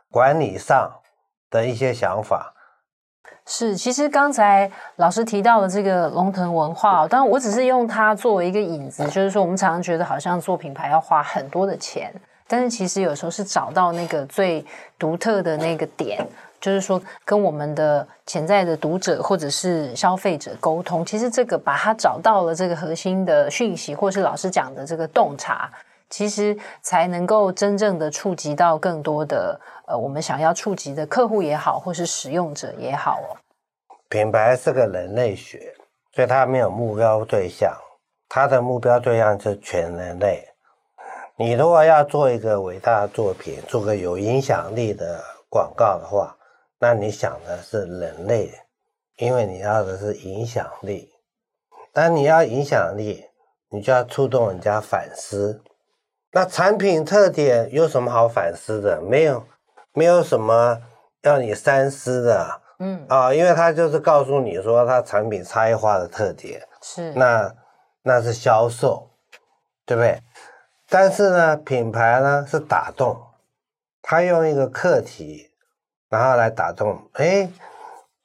[0.09, 0.91] 管理上
[1.51, 2.55] 的一些想法
[3.45, 12.11] 是，其实刚才老师提到的这个龙腾文化，当然我只是用它作为一个引子，就是说我们常常觉得好像做品牌要花很多的钱，
[12.47, 14.65] 但是其实有时候是找到那个最
[14.97, 16.27] 独特的那个点，
[16.59, 25.71] 就是说跟我们的潜在的读者或者是消费者沟通，其实这个把它找到了这个核心的讯息，或是老师讲的这个洞察。
[26.07, 33.33] 其实才能够真正的触及到更多的呃，我们想要触及的客户也好，或是使用者也好哦。
[34.07, 35.73] 品牌是个人类学，
[36.13, 37.75] 所以它没有目标对象，
[38.29, 40.47] 它的目标对象是全人类。
[41.37, 46.37] 你如果要做一个伟大的作品，做个有影响力的广告的话，
[46.85, 48.53] 那你想的是人类，
[49.17, 51.09] 因为你要的是影响力。
[51.91, 53.25] 当你要影响力，
[53.71, 55.63] 你就要触动人家反思。
[56.31, 59.01] 那产品特点有什么好反思的？
[59.01, 59.43] 没有，
[59.93, 60.79] 没有什么
[61.23, 62.61] 要你三思的。
[62.77, 67.55] 嗯啊，因为他就是告诉你说他产品差异化的特点是那
[68.03, 69.09] 那是销售，
[69.87, 70.21] 对不对？
[70.87, 73.19] 但是呢，品牌呢是打动，
[74.03, 75.49] 他用一个课题，
[76.15, 76.97] 然后来打动。
[77.15, 77.49] 哎，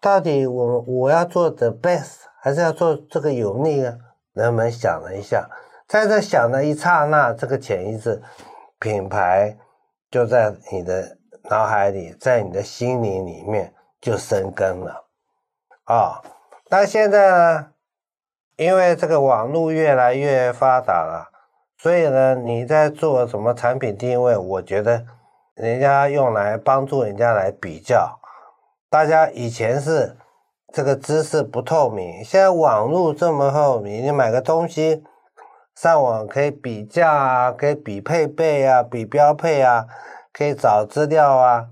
[0.00, 3.98] 到底我我要做的 best 还是要做这个有利呢？
[4.32, 5.50] 人们想了一下。
[5.88, 8.22] 在这想的一刹那，这个潜意识
[8.78, 9.58] 品牌
[10.08, 11.18] 就在你的
[11.50, 15.06] 脑海里，在你的心灵里面就生根了
[15.82, 16.22] 啊、
[16.70, 17.70] 那现在呢，
[18.54, 21.32] 因为这个网络越来越发达了，
[21.76, 24.36] 所以呢，你在做什么产品定位？
[24.36, 25.04] 我觉得
[25.54, 28.20] 人家用来帮助人家来比较。
[28.88, 30.16] 大家以前是
[30.72, 35.04] 这个知识不透明，现在网络这么透明，你买个东西。
[35.76, 39.86] 上网可以比价啊，可以比配备啊，比标配啊，
[40.30, 41.68] 可以找资料啊，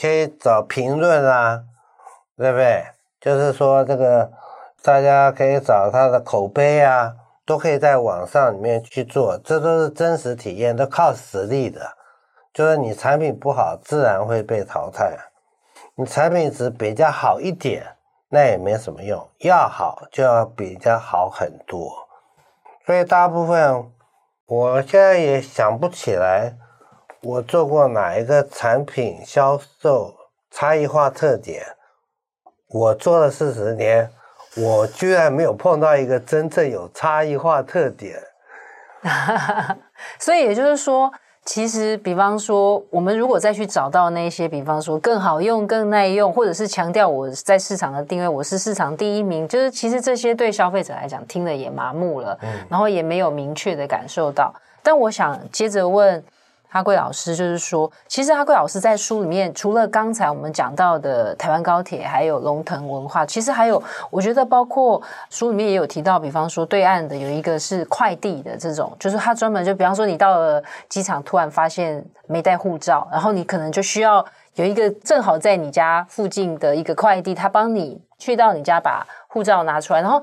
[0.00, 1.62] 可以找评论啊，
[2.36, 2.84] 对不对？
[3.20, 4.32] 就是说这个
[4.82, 7.14] 大家可以找他的口碑啊，
[7.46, 11.97] 都可以在网上里面去做，这都是真实体验，都靠实力的。
[12.58, 15.16] 就是你产品不好，自然会被淘汰；
[15.94, 17.86] 你产品只比较好一点，
[18.30, 19.24] 那也没什么用。
[19.38, 21.88] 要好就要比较好很多。
[22.84, 23.92] 所以大部分，
[24.46, 26.56] 我现在也想不起来，
[27.22, 30.16] 我做过哪一个产品销售
[30.50, 31.64] 差异化特点。
[32.70, 34.10] 我做了四十年，
[34.56, 38.20] 我居然没有碰到一个真正有差异化特点。
[40.18, 41.12] 所以也就是说。
[41.50, 54.54] 其实，比方说，我们如果再去找到那些，比方说更好用、更耐用，或者是强调我在市场的定位，我是市场第一名，就是其实这些对消费者来讲听了也麻木了，嗯，然后也没有明确的感受到。
[54.82, 56.22] 但我想接着问。
[56.70, 65.00] 阿贵老师就是说，其实阿贵老师在书里面，除了刚才我们讲到的台湾高铁，还有龙腾文化，其实还有，我觉得包括
[65.30, 80.22] 书里面也有提到，比方说对岸的有一个是快递的这种，就是他专门就比方说你到了机场，突然发现没带护照，然后你可能就需要有一个正好在你家附近的一个快递，他帮你去到你家把护照拿出来，然后。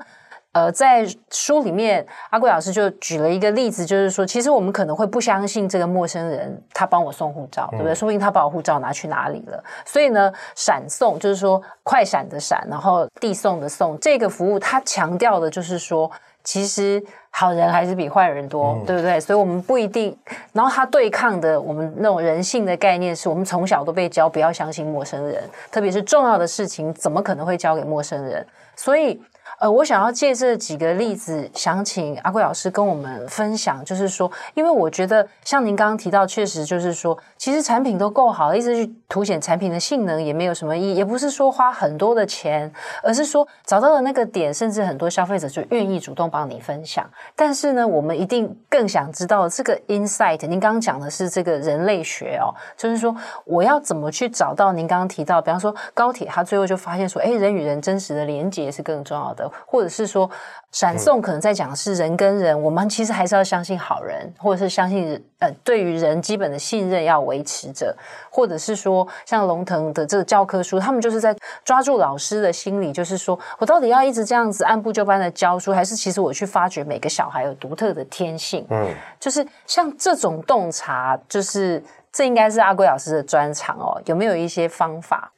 [0.56, 7.94] 呃，在书里面，阿贵老师就举了一个例子，就是说，其实我们可能会不相信这个陌生人，他帮我送护照，对不对？
[7.94, 9.62] 说不定他把我护照拿去哪里了。
[9.84, 16.10] 所以呢，闪送就是说快闪的闪，然后递送的送，这个服务它强调的就是说，
[16.42, 19.20] 其实好人还是比坏人多，对不对？
[19.20, 20.16] 所以我们不一定。
[20.54, 28.46] 然后他对抗的我们那种人性的概念，是我们从小都被教不要相信陌生人，特别是重要的事情，怎么可能会交给陌生人？
[28.74, 29.20] 所以。
[29.58, 42.70] 呃，我想要借这几个例子，想请阿贵老师跟我们分享，就是说，因为我觉得像您刚刚提到，确实就是说，其实产品都够好，一直去凸显产品的性能也没有什么意义，也不是说花很多的钱，
[43.02, 47.08] 而是说找到了那个点，甚至很多消费者就愿意主动帮你分享。
[47.34, 50.46] 但是呢，我们一定更想知道这个 insight。
[50.46, 53.16] 您刚刚讲的是这个人类学哦，就是说
[53.46, 59.45] 我要怎么去找到您刚刚提到，比方说高铁，它最后就发现说，哎，人与人真实的连接是更重要的。
[59.66, 60.30] 或者是说，
[60.72, 67.96] 闪送可能在讲的是人跟人，嗯、我们其实还是要相信好人，或者是相信呃，对于人基本的信任要维持着，
[68.30, 78.66] 或者是说，像龙腾的这个教科书，他们就是在抓住老师的心理，就是说我到底要一直这样子按部就班的教书，还是其实我去发掘每个小孩有独特的天性？
[78.70, 81.82] 嗯，就是像这种洞察，就是
[82.12, 85.32] 这应该是阿贵老师的专长哦，有没有一些方法？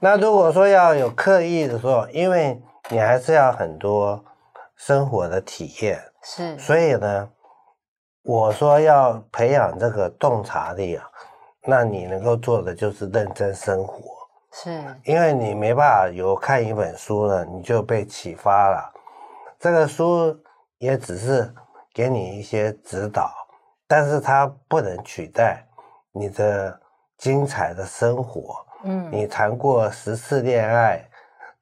[0.00, 2.60] 那如果说要有刻意的说，因为。
[2.90, 4.22] 你还是要很多
[4.76, 7.30] 生活的体验，是，所以呢，
[8.22, 11.08] 我说要培养这个洞察力啊，
[11.62, 14.02] 那你能够做的就是认真生活，
[14.52, 18.92] 是，因为你没办法有看一本书呢，你就被启发了，
[19.58, 20.38] 这个书
[20.76, 21.50] 也只是
[21.94, 23.32] 给你一些指导，
[23.88, 25.66] 但是它不能取代
[26.12, 26.78] 你的
[27.16, 31.02] 精彩的生活，嗯，你谈过十次恋爱。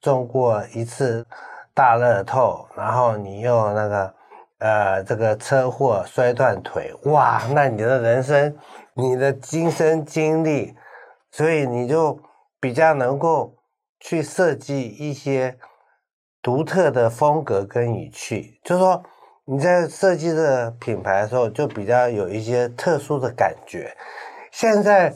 [0.03, 1.25] 中过一次
[1.73, 4.15] 大乐透，然后你又那个
[4.59, 8.55] 呃这个车祸摔断腿，哇，那你的人生，
[8.95, 10.75] 你的亲身经历，
[11.31, 12.19] 所以你就
[12.61, 13.55] 比较能够
[14.01, 15.57] 去设计一些
[16.43, 19.01] 独特的风格跟语气，就是说
[19.45, 23.97] 你在设计这个品牌的时候，就比较有一些特殊的感觉。
[24.51, 25.15] 现在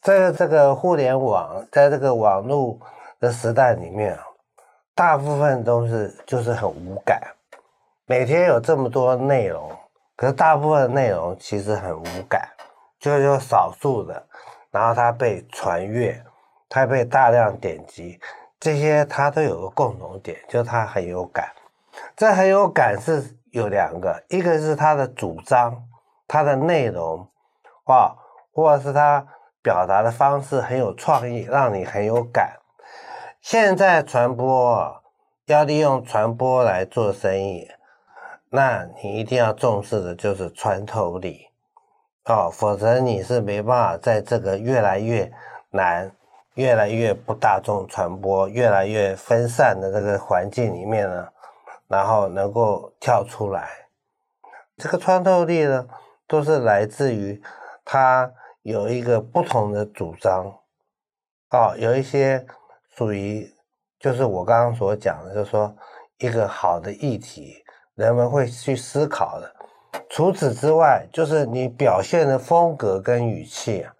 [0.00, 2.80] 在这个互联网，在这个网络。
[3.24, 4.22] 的时代里面啊，
[4.94, 7.18] 大部分都是就是很无感，
[8.04, 9.72] 每天有这么多内容，
[10.14, 12.46] 可是大部分内容其实很无感，
[13.00, 14.22] 就是有少数的，
[14.70, 16.22] 然后它被传阅，
[16.68, 18.20] 它被大量点击，
[18.60, 21.48] 这些它都有个共同点，就是它很有感。
[22.14, 25.82] 这很有感是有两个，一个是它的主张，
[26.28, 27.26] 它的内容，
[27.84, 28.14] 啊，
[28.52, 29.26] 或者是它
[29.62, 32.60] 表达的方式很有创意，让你很有感。
[33.44, 35.02] 现在传播
[35.44, 37.68] 要利用传播来做生意，
[38.48, 41.48] 那你一定要重视的就是穿透力
[42.24, 45.30] 哦，否则你是没办法在这个越来越
[45.68, 46.10] 难、
[46.54, 51.28] 越来越不大众传播、越来越分散的这个环境里面呢，
[51.86, 53.68] 然后能够跳出来。
[54.78, 55.86] 这个穿透力呢，
[56.26, 57.42] 都是来自于
[57.84, 60.46] 它有一个不同的主张
[61.50, 62.46] 哦，有一些。
[62.96, 63.48] 属于
[63.98, 65.74] 就是我刚刚所讲的，就是说
[66.18, 67.54] 一个好的议题，
[67.94, 69.54] 人们会去思考的。
[70.10, 73.92] 除此之外，就是你表现的风格跟语气啊，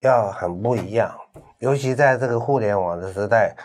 [0.00, 1.14] 要很不一样。
[1.58, 3.56] 尤其在这个互联网的时代，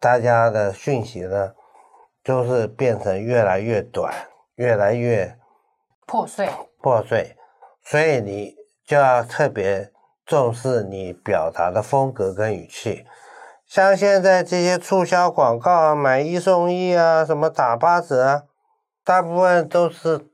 [0.00, 1.52] 大家的讯息呢，
[2.24, 4.12] 就是变成越来越短，
[4.56, 5.38] 越来越
[6.06, 6.48] 破碎。
[6.80, 7.36] 破碎，
[7.84, 8.54] 所以你
[8.84, 9.92] 就要特别
[10.24, 13.04] 重视你表达的风格跟语气。
[13.68, 18.42] 像现在这些促销广告啊，买一送一啊，什么打八折啊，
[19.04, 20.26] 大部分都是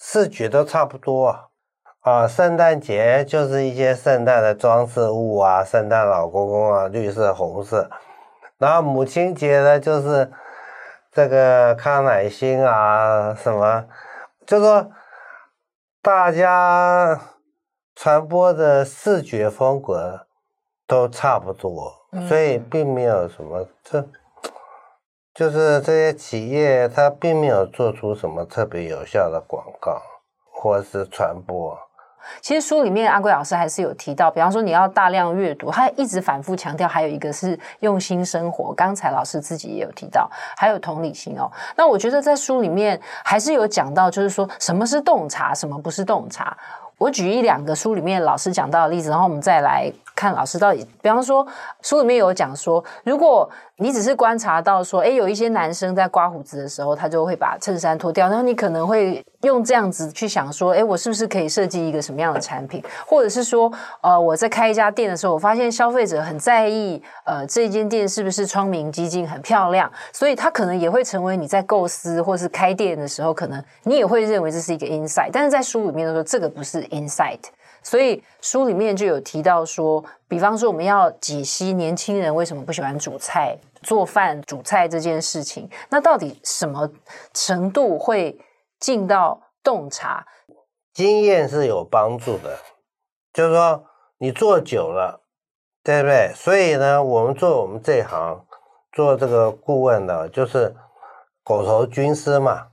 [0.00, 1.44] 视觉都差不多啊。
[2.00, 7.90] 啊，圣诞节就是一些圣诞的装饰物啊，圣诞老公公啊，绿色、红色。
[8.56, 10.32] 然后母亲节呢，就是
[11.12, 13.84] 这个康乃馨啊，什么，
[14.46, 14.90] 就说
[16.00, 17.20] 大家
[17.94, 20.26] 传播的视觉风格
[20.86, 21.97] 都差不多。
[22.26, 24.08] 所以并没有什么，这
[25.34, 30.00] 就是这些企业，它并没有做出什么特别有效的广告
[30.50, 31.78] 或是传播。
[32.42, 38.74] 其实书里面阿贵老师还是有提到，比方说你要大量阅读，他一直反复强调，还有一个是用心生活。
[38.74, 41.50] 刚才老师自己也有提到，还有同理心哦。
[41.76, 46.54] 那我觉得在书里面还是有讲到，就是说什么是洞察，什么不是洞察。
[46.98, 50.84] 我举一两个书里面老师讲到的例子，然后我们再来看老师到底。
[51.00, 51.46] 比方说，
[51.80, 62.82] 书里面有讲说，如果你只是观察到说，诶，有一些男生在刮胡子的时候，他就会把衬衫脱掉，然后你可能会用这样子去想说，诶，我是不是可以设计一个什么样的产品？
[63.06, 75.30] 或者是说，呃，我在开一家店的时候，我发现消费者很在意，呃，这间店是不是窗明几净、很漂亮，所以他可能也会成为你在构思或是开店的时候，可能你也会认为这是一个 insight。
[75.32, 77.38] 但是在书里面都说这个不是 insight。
[77.82, 86.90] 所以书里面就有提到说，比方说我们要解析年轻人为什么不喜欢煮菜、做饭、煮菜这件事情，那到底什么
[87.32, 88.38] 程度会
[88.78, 90.26] 进到洞察？
[90.92, 92.58] 经验是有帮助的，
[93.32, 93.84] 就是说
[94.18, 95.22] 你做久了，
[95.82, 96.32] 对不对？
[96.34, 98.44] 所以呢，我们做我们这行
[98.92, 100.74] 做这个顾问的，就是
[101.44, 102.68] 狗头军师嘛。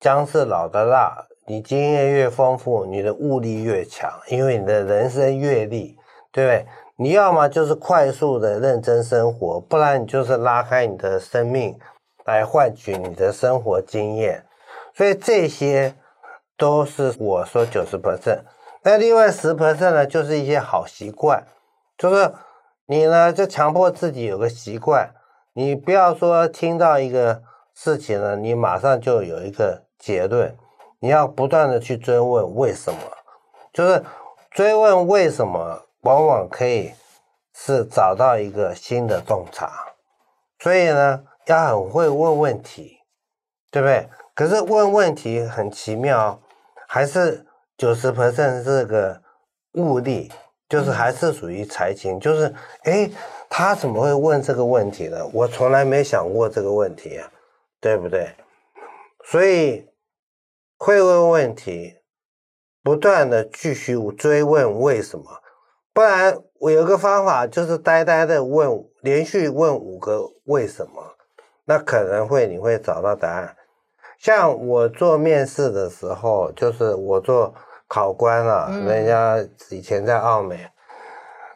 [0.00, 5.96] 姜是老的辣，你经验越丰富，你的悟力越强，因为你的人生阅历，
[6.32, 6.66] 对不对？
[6.96, 11.78] 你要么就是快速的认真生活，不然你就是拉开你的生命
[12.24, 14.44] 来换取你的生活经验。
[14.94, 15.94] 所以这些。
[16.56, 18.38] 都是我说九十 percent，
[18.84, 21.44] 那另外十 percent 呢，就是一些好习惯，
[21.98, 22.32] 就是
[22.86, 25.10] 你呢就强迫自己有个习惯，
[25.54, 27.42] 你不要说听到一个
[27.74, 30.56] 事情呢，你马上就有一个结论，
[31.04, 32.98] 你要不断的去追问为什么，
[33.74, 34.02] 就是
[34.50, 36.94] 追问为什么，往往可以
[37.54, 39.70] 是找到一个新的洞察，
[40.60, 42.96] 所以呢，要很会问问题，
[43.70, 44.08] 对不对？
[44.34, 46.40] 可是问问题很奇妙。
[46.86, 47.44] 还是
[47.76, 49.20] 九十 percent 这个
[49.72, 50.32] 物力，
[50.68, 53.10] 就是还是属于才情，就是哎，
[53.50, 55.26] 他怎么会问这个问题呢？
[55.34, 57.28] 我从来没想过这个问题啊，
[57.80, 58.34] 对不对？
[59.24, 59.86] 所以
[60.76, 61.96] 会问问题，
[62.82, 65.24] 不断的继续追问为什么，
[65.92, 71.16] 不然我有个方法，就是呆呆的问，连续问五个为什么，
[71.64, 73.56] 那可能会你会找到答案。
[74.18, 77.54] 像我做面试的时候，就是我做
[77.86, 79.38] 考官啊，嗯、人家
[79.70, 80.68] 以前在澳美，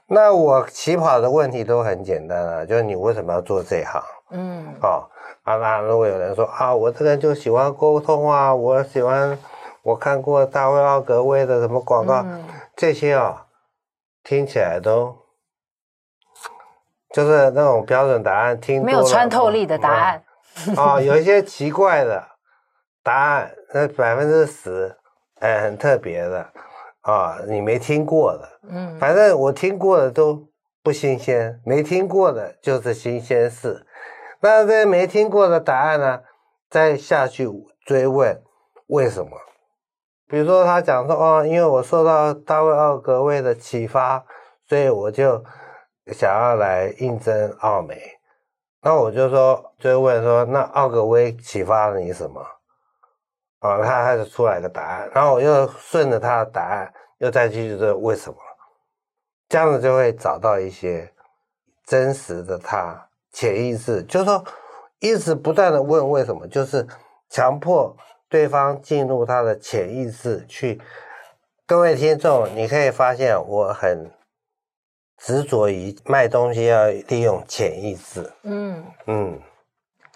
[0.06, 4.02] 那我起跑的问题都很简单啊，就是你为什么要做这行？
[4.30, 5.08] 嗯，哦，
[5.49, 9.38] 啊，那如果有人说啊，我这个人就喜欢沟通啊，我喜欢，
[9.82, 12.44] 我看过大卫奥格威的什么广告，嗯、
[12.76, 13.46] 这些啊，
[14.22, 15.16] 听起来都
[17.14, 20.22] 就是那种标准答案，听没有穿透力的答案
[20.76, 22.22] 啊、哦，有一些奇怪的。
[23.03, 24.94] 答案那百分之十，
[25.40, 26.46] 哎，很特别的
[27.01, 30.46] 啊，你没听过的，嗯，反正我听过的都
[30.82, 33.86] 不新鲜，没听过的就是新鲜事。
[34.41, 36.20] 那这些没听过的答案呢，
[36.70, 37.49] 再下去
[37.84, 38.43] 追问
[38.86, 39.30] 为什么？
[40.28, 44.24] 比如说他讲说，哦，因为我受到大卫奥格威的启发，
[44.68, 45.43] 所以我就
[46.12, 47.99] 想要来应征奥美。
[48.82, 52.41] 那我就说追问说，那奥格威启发了你什么？
[53.61, 58.36] 哦，他他就出来的答案，然后我又顺着他的答案，又再继续问为什么，
[59.49, 61.12] 这样子就会找到一些
[61.84, 63.07] 真实的他
[63.39, 64.45] 潜意识，就是说
[64.99, 66.84] 一直不断的问为什么，就是
[67.30, 67.97] 强迫
[68.28, 70.80] 对方进入他的潜意识去。
[71.64, 74.11] 各位听众，你可以发现我很
[75.18, 79.41] 执着于卖东西要利用潜意识，嗯嗯。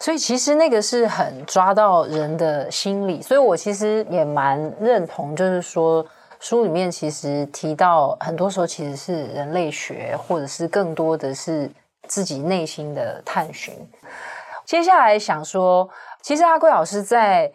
[0.01, 6.05] 所以其实那个是很抓到人的心理，所以我其实也蛮认同，就是说
[6.41, 11.71] 书里面其实提到很多时候其实是人类学，或者是更多的是
[12.09, 13.75] 自己内心的探寻。
[14.65, 15.89] 接下来想说，
[16.21, 17.53] 其实阿贵老师在。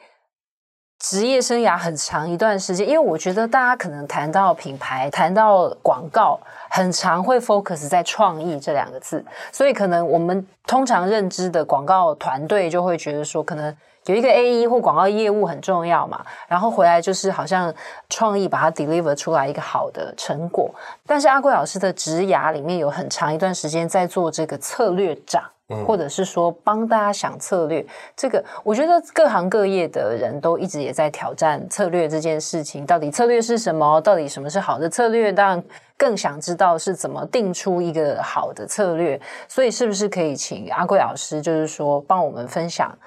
[0.99, 6.39] 职业生涯很长一段时间，因为我觉得大家可能谈到品牌、谈到广告，
[6.71, 13.77] 很常会 focus 在创意这两个字，所以可能我们通常认知的广告团队就会觉得说，可能
[14.07, 17.73] 有一个 AE 或广告业务很重要嘛，然后回来就是好像
[18.09, 20.69] 创意把它 deliver 出来一个好的成果。
[21.05, 25.43] 但是阿贵老师的职涯里面有很长一段时间在做这个策略长。
[25.85, 27.85] 或者是说帮大家想策略，
[28.15, 32.85] 这个我觉得各行各业的人都一直也在挑战策略这件事情。
[32.85, 33.99] 到底策略是什么？
[33.99, 35.29] 到底什么是好的策略？
[35.29, 35.61] 当然
[35.97, 39.19] 更想知道是怎么定出一个好的策略。
[39.49, 42.97] 所以是不是可以请阿贵老师，就是说帮我们分享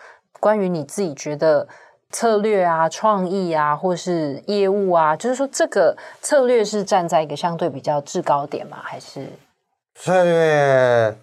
[0.41, 1.69] 关于你自己觉得
[2.11, 8.79] 策略啊、创意啊，或是业务啊，就是说这个策略是站在一个相对比较制高点吗？
[8.83, 9.29] 还是
[9.95, 11.17] 策略？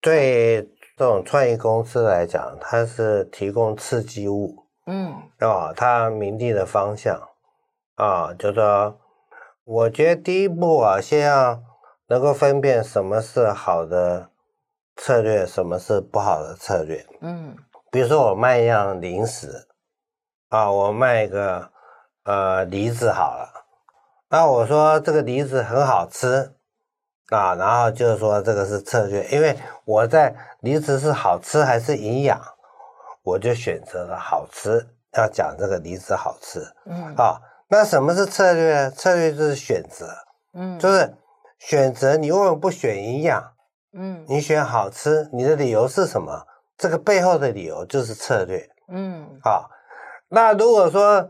[0.00, 0.62] 对
[0.96, 7.20] 这种创意公司来讲，它是提供刺激物，嗯，啊，它明定的方向，
[7.96, 8.98] 啊，就说，
[9.64, 11.60] 我觉得第一步啊，先要
[12.06, 14.30] 能够分辨什么是好的
[14.96, 17.54] 策略，什么是不好的策略，嗯，
[17.90, 19.68] 比如说我卖一样零食，
[20.48, 21.70] 啊，我卖一个
[22.24, 23.64] 呃梨子好了，
[24.28, 26.54] 那我说这个梨子很好吃。
[27.30, 32.40] 啊，然后就是说这个是策略，因为我在梨子是好吃还是营养，
[33.22, 36.60] 我就选择了好吃，要讲这个梨子好吃。
[36.86, 38.90] 嗯，啊，那什么是策略？
[38.90, 40.08] 策略就是选择，
[40.54, 41.14] 嗯，就是
[41.60, 42.16] 选择。
[42.16, 43.52] 你为什么不选营养？
[43.92, 46.48] 嗯，你选好吃，你的理由是什么？
[46.80, 48.66] 这个背后的理由就是策略。
[48.88, 49.68] 嗯，好。
[50.30, 51.28] 那如果说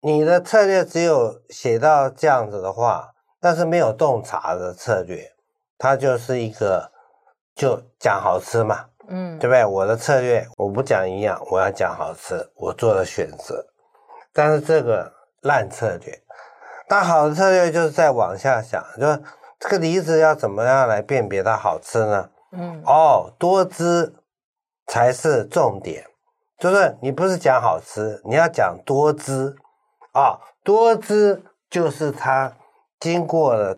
[0.00, 3.08] 你的策略只有写到这样子的话，
[3.40, 5.32] 但是没有洞察的策略，
[5.76, 6.92] 它就是一个
[7.56, 9.64] 就讲好吃嘛，嗯，对不对？
[9.64, 13.66] 我的策略我不讲营养，我要讲好吃，我做了选择，
[14.32, 16.22] 但是这个烂策略。
[16.88, 19.20] 那好的策略就是再往下想，就是
[19.58, 22.30] 这个梨子要怎么样来辨别它好吃呢？
[22.52, 24.12] 嗯，哦，多汁
[24.92, 26.04] 才是重点。
[26.58, 29.56] 就是你不是讲好吃，你要讲多汁
[30.12, 32.52] 啊，多汁就是它
[33.00, 33.74] 经过了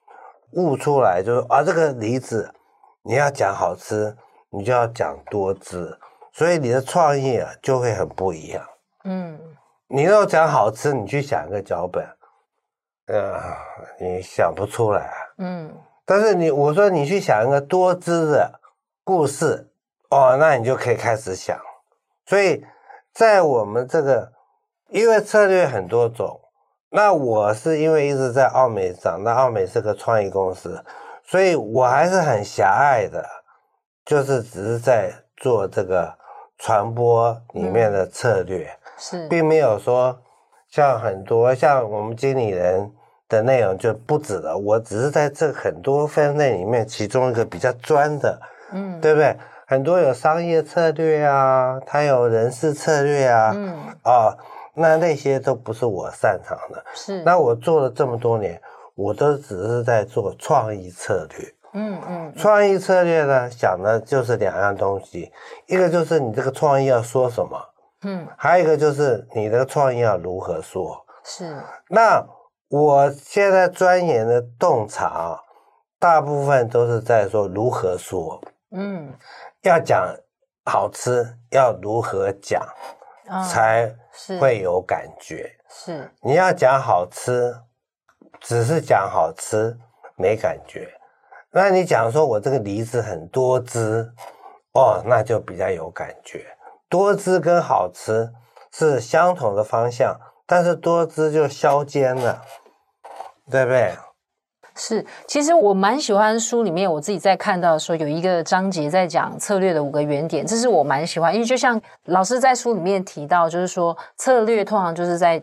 [0.55, 2.53] 悟出来，就是啊，这个梨子
[3.05, 4.17] 你要讲好吃，
[4.51, 5.97] 你就要讲多汁，
[6.33, 8.69] 所以你的创意啊就会很不一样。
[9.05, 9.39] 嗯，
[9.87, 12.05] 你要讲好吃，你去想一个脚本，
[13.07, 13.41] 呃，
[14.01, 15.12] 你想不出来。
[15.39, 15.73] 嗯，
[16.05, 18.61] 但是你我说你去想一个多汁的
[19.05, 19.71] 故事，
[20.11, 21.59] 哦，那你就可以开始想，
[22.27, 22.65] 所以。
[23.15, 24.33] 在我们这个，
[24.89, 26.41] 因为策略很多种，
[26.91, 30.85] 那我是因为一直在奥美长大，奥美是个创意公司，
[31.23, 33.25] 所以我还是很狭隘的，
[34.05, 36.13] 就是只是在做这个
[36.59, 40.19] 传播里面的策略，嗯、是，并没有说
[40.69, 42.93] 像很多像我们经理人
[43.29, 48.41] 的内容就不止了，我只是在这很多分类里面其中一个比较专的，
[48.73, 49.39] 嗯，对不对？
[49.67, 54.37] 很多有商业策略啊，他有人事策略啊，嗯，啊，
[54.75, 56.85] 那那些都不是我擅长的。
[56.95, 58.61] 是，那我做了这么多年，
[58.95, 61.55] 我都只是在做创意策略。
[61.73, 65.33] 嗯嗯，创意策略呢，想的就是两样东西，
[65.67, 67.59] 一个就是你这个创意要说什么，
[68.03, 71.05] 嗯，还有一个就是你的创意要如何说。
[71.25, 71.57] 是，
[71.89, 72.25] 那
[72.69, 75.41] 我现在钻研的洞察，
[75.99, 78.41] 大部分都是在说如何说。
[78.71, 79.12] 嗯。
[79.65, 80.15] 要讲
[80.67, 82.62] 好吃，要如何讲，
[83.51, 83.95] 才
[84.39, 85.51] 会有感觉。
[85.69, 87.57] 是，你要讲好吃，
[88.41, 89.79] 只是讲好吃
[90.17, 90.89] 没感觉。
[91.51, 94.12] 那你讲说我这个梨子很多汁，
[94.73, 96.45] 哦，那就比较有感觉。
[96.91, 98.33] 多汁跟好吃
[98.71, 102.43] 是相同的方向，但是多汁就削尖了，
[103.51, 103.97] 对不对？
[104.77, 115.41] 是，其实我蛮喜欢书里面我自己在看到说，有一个章节在讲策略的五个原点，这是我蛮喜欢，因为就像老师在书里面提到，就是说策略通常就是在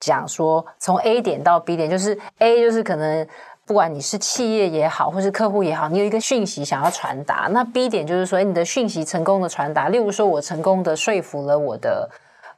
[0.00, 3.26] 讲说从 A 点到 B 点，就是 A 就是可能
[3.66, 12.08] 不管你是企业也好，或是客户也好，你有一个讯息想要传达，那 B 点就是说，你的讯息成功的传达，例如说我成功的说服了我的。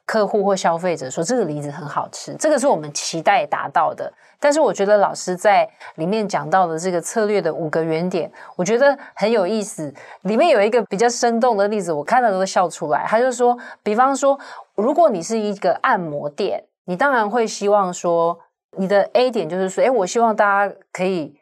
[0.06, 4.10] 客户或消费者说这个梨子很好吃，这个是我们期待达到的。
[4.38, 9.92] 但是我觉得老师在里面讲到的这个策略的五个原点，我觉得很有意思。
[10.22, 13.04] 里面有一个比较生动的例子，我看了都笑出来。
[13.08, 14.38] 他就说，比方说，
[14.76, 18.38] 如果你是一个按摩店，你当然会希望说，
[18.76, 21.34] 你的 A 点就是说，诶，我希望大家可以。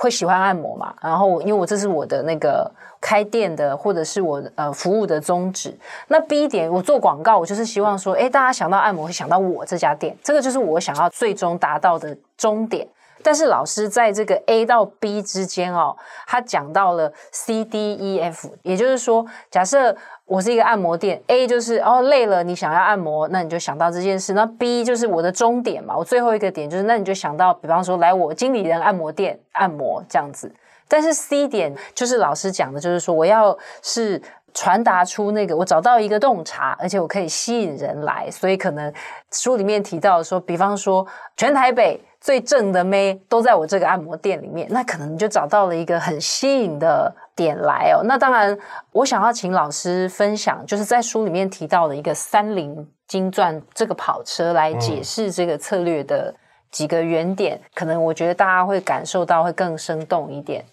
[0.00, 0.94] 会喜欢按摩嘛？
[1.02, 2.70] 然后因为我这是我的那个
[3.02, 5.76] 开店的，或者是我呃服务的宗旨。
[6.08, 12.88] 那 B 点我做广告，我就是希望说，哎，大家想到按摩会想到我这家店，这个就是我想要最终达到的终点。
[13.22, 15.96] 但是老师在这个 A 到 B 之间哦，
[16.26, 24.32] 他讲到了 C D E F，也就是说，假设我是一个按摩店，A 就是哦累了，你想要按摩，那你就想到这件事。
[24.32, 30.52] 那 B 就是我的终点嘛，我最后一个点就是，那你就想到，比方说来我经理人按摩店按摩这样子。
[30.88, 34.20] 但是 C 点就是老师讲的，就是说我要是。
[34.52, 38.92] 传达出那个，我找到一个洞察，而且我可以吸引人来，所以可能
[39.30, 48.02] 书里面提到说，比方说全台北最正的妹都在我这个按摩店里面，那可能你就找到了一个很吸引的点来哦。
[48.04, 48.56] 那当然，
[48.92, 56.34] 我想要请老师分享，就是在书里面提到的一个三菱金钻这个跑车来解释这个策略的
[56.70, 60.64] 几个原点，嗯、可能我觉得大家会感受到会更生动一点。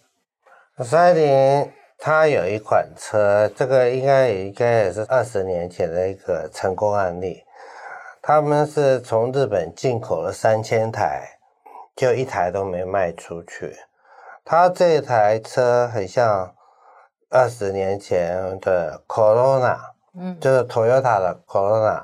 [0.84, 1.72] 三菱。
[1.98, 7.44] 他有一款车，这个应该也应该也是二十年前的一个成功案例。
[8.22, 11.40] 他们是从日本进口了三千台，
[11.96, 13.76] 就一台都没卖出去。
[14.46, 16.54] 他这台车很像
[17.30, 19.78] 二十年前的 Corona，
[20.14, 22.04] 嗯，就是 Toyota 的 Corona，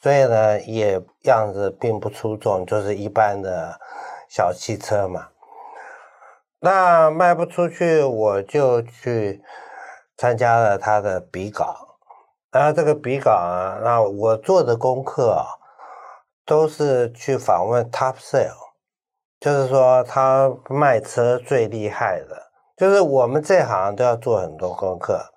[0.00, 3.80] 所以呢，也样子并不出众，就是一般的
[4.28, 5.28] 小汽车嘛。
[6.60, 9.42] 那卖不出去，我就去
[10.16, 11.98] 参加了他的笔稿。
[12.52, 15.46] 然后这个笔稿啊，那我做的功课啊，
[16.44, 18.50] 都是去访问 Top Sale，
[19.38, 22.50] 就是说他卖车最厉害的。
[22.76, 25.32] 就是我们这行都要做很多功课，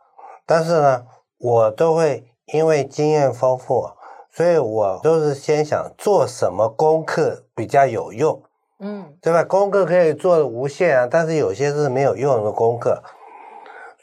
[0.46, 1.06] 但是呢，
[1.38, 3.92] 我都会因为经验丰富，
[4.32, 8.42] 所以我都是先想做什么功课比较有用，
[8.86, 9.46] 嗯，对吧？
[9.46, 13.02] 功课可以做的无限啊，但是有些是没有用的功课，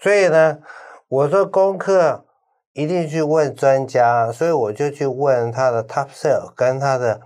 [0.01, 0.59] 所以呢，
[1.07, 2.24] 我说功课
[2.72, 7.20] 一定去问专家，所以我就去问他的 Top Sale 跟他的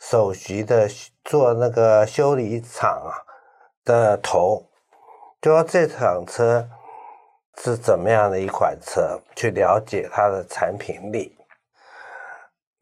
[0.00, 0.88] 首席的
[1.24, 3.22] 做那个修理厂啊
[3.84, 4.66] 的头。
[5.40, 6.68] 就说这辆车
[7.62, 11.36] 是怎么样的一款车，去了解它的产品力。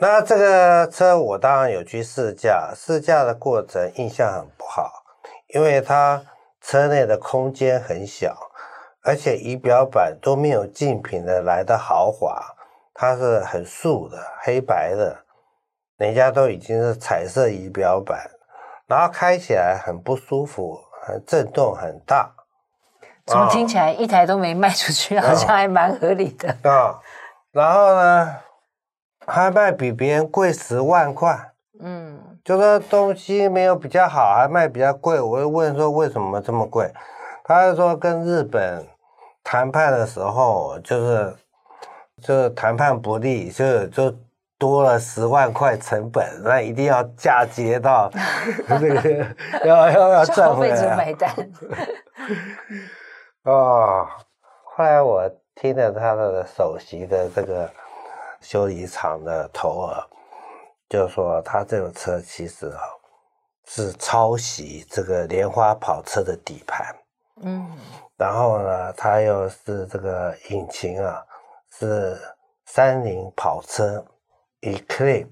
[0.01, 5.03] 那这个车我当然有去试驾，试驾的过程印象很不好，
[5.49, 6.22] 因为它
[6.61, 8.36] 车内的空间很小，
[9.03, 12.40] 而且仪表板都没有竞品的来的豪华，
[12.94, 15.24] 它是很素的黑白的，
[15.96, 18.30] 人家都已经是彩色仪表板，
[18.86, 22.32] 然后开起来很不舒服，很震动很大。
[23.26, 27.01] 怎么听起来一台都没卖出去，好像还蛮合理的啊、哦？
[27.51, 28.36] 然后呢，
[29.29, 35.20] 还卖比别人贵十万块，嗯，就说东西没有比较好，还卖比较贵。
[35.20, 36.91] 我就问说为什么这么贵？
[37.45, 38.87] 他就说跟日本
[39.45, 41.37] 谈判的时候，就是
[42.22, 44.14] 就是谈判不利，就就
[44.59, 48.11] 多了十万块成本，那一定要嫁接到
[48.66, 49.26] 那个
[49.64, 50.97] 要要要赚回来。
[50.97, 51.31] 买单。
[53.45, 54.07] 哦，
[54.76, 57.70] 后来我听了他的首席的这个
[58.41, 60.07] 修理厂的头儿，
[60.89, 62.80] 就说他这个车其实啊
[63.66, 66.97] 是抄袭这个莲花跑车的底盘，
[67.43, 67.70] 嗯，
[68.16, 71.24] 然后呢，他又是这个引擎啊
[71.78, 72.18] 是
[72.66, 74.05] 三菱跑车
[74.61, 75.28] Eclipse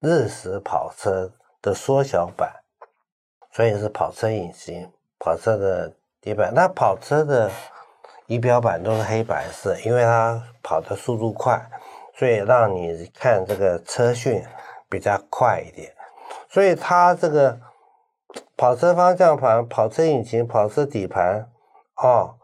[0.00, 2.52] 日食跑车的缩小版，
[3.52, 5.92] 所以是跑车引擎，跑车的。
[6.20, 7.48] 底盘，那跑车的
[8.26, 11.64] 仪表板都是黑白色，因为它跑的速度快，
[12.18, 14.42] 所以让你看这个车讯
[14.90, 15.92] 比较快一点。
[16.50, 17.60] 所以它这个
[18.56, 21.48] 跑车方向盘、跑车引擎、跑车底盘，
[22.02, 22.34] 哦，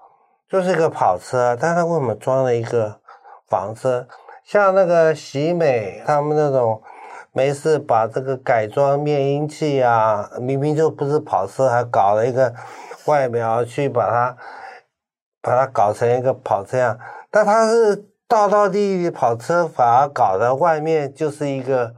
[0.48, 3.00] 就是一个跑车，但它为什么装了一个
[3.48, 4.06] 房车？
[4.44, 6.82] 像那个喜美他们那种
[7.32, 12.54] 没事把这个改装灭音器啊，明明就不是跑车，还搞了一个。
[13.06, 14.34] 外表去把它
[15.42, 16.98] 把它搞成一个跑车样，
[17.30, 21.94] 但它是道道地地跑车，反而搞的外面就是一个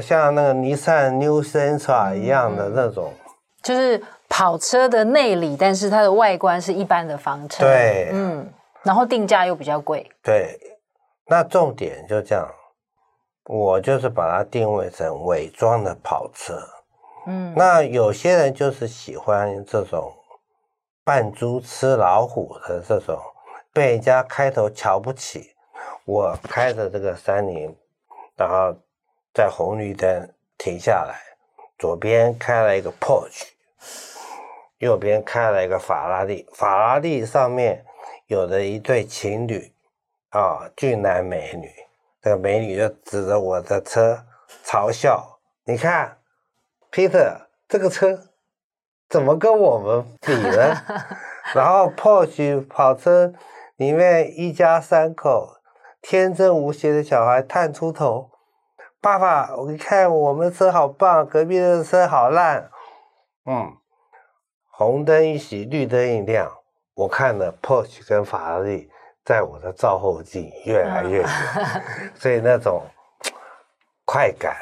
[0.00, 3.12] 像那个尼桑 New Sentra 一样的那种，
[3.62, 7.64] 就是跑车的内里，但是它的外观是一般的房车。
[7.64, 8.52] 对，嗯，
[8.82, 10.10] 然后定价又比较贵。
[10.22, 10.58] 对，
[11.26, 12.48] 那重点就这样，
[13.46, 16.58] 我就是把它定位成伪装的跑车。
[17.26, 20.12] 嗯，那有些人就是喜欢这种。
[21.02, 23.18] 扮猪吃老虎的这种，
[23.72, 25.54] 被人家开头瞧不起。
[26.04, 27.76] 我开着这个三菱，
[28.36, 28.76] 然后
[29.32, 31.20] 在红绿灯停下来，
[31.78, 33.48] 左边开了一个 Porsche，
[34.78, 36.48] 右边开了一个法拉利。
[36.52, 37.84] 法拉利上面
[38.26, 39.72] 有着一对情侣，
[40.30, 41.70] 啊、俊男美女。
[42.22, 44.24] 这个美女就指着我的车
[44.64, 46.18] 嘲笑：“你看
[46.90, 48.26] ，Peter，这个车。”
[49.08, 50.74] 怎么跟我们比呢？
[51.52, 53.32] 然后 Porsche 跑车
[53.80, 55.56] 里面一家三口
[56.02, 58.30] 天真无邪的小孩探出头
[59.00, 62.70] ：“爸爸，我看我们的车好棒，隔壁的车好烂。”
[63.48, 63.72] 嗯，
[64.70, 66.46] 红灯一熄，绿灯一亮，
[66.92, 68.90] 我看了 Porsche 跟法拉利
[69.24, 71.28] 在我的照后镜越来越远，
[72.14, 72.82] 所以那种
[74.04, 74.54] 快感。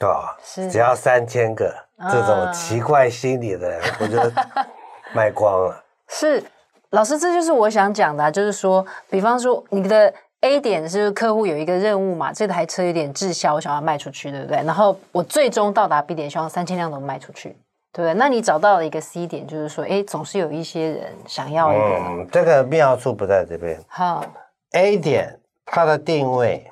[0.00, 0.36] 啊，
[0.70, 1.74] 只要三千个
[2.12, 4.30] 这种奇怪心理的人，我觉得
[5.16, 5.82] 卖光了。
[6.08, 6.44] 是
[6.90, 14.56] 老师，这就是我想讲的啊，就是说，比方说你的 A 点是客户有一个任务嘛，这台车有点滞销，我想要卖出去，对不对？
[14.64, 17.50] 然后我最终到达 B 点，希望三千辆都卖出去，
[17.92, 18.14] 对不对？
[18.14, 21.96] 那你找到了一个 C 点，就是说，哎，总是有一些人想要一个。
[21.98, 23.80] 嗯，这个妙处不在这边。
[23.88, 24.24] 好
[24.72, 26.70] ，A 点它的定位。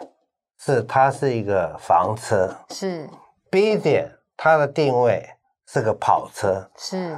[0.57, 2.51] 是，它是一个房车。
[2.71, 3.07] 是
[3.51, 5.29] B 点，它的定位
[5.67, 6.67] 是个跑车。
[6.79, 7.15] 是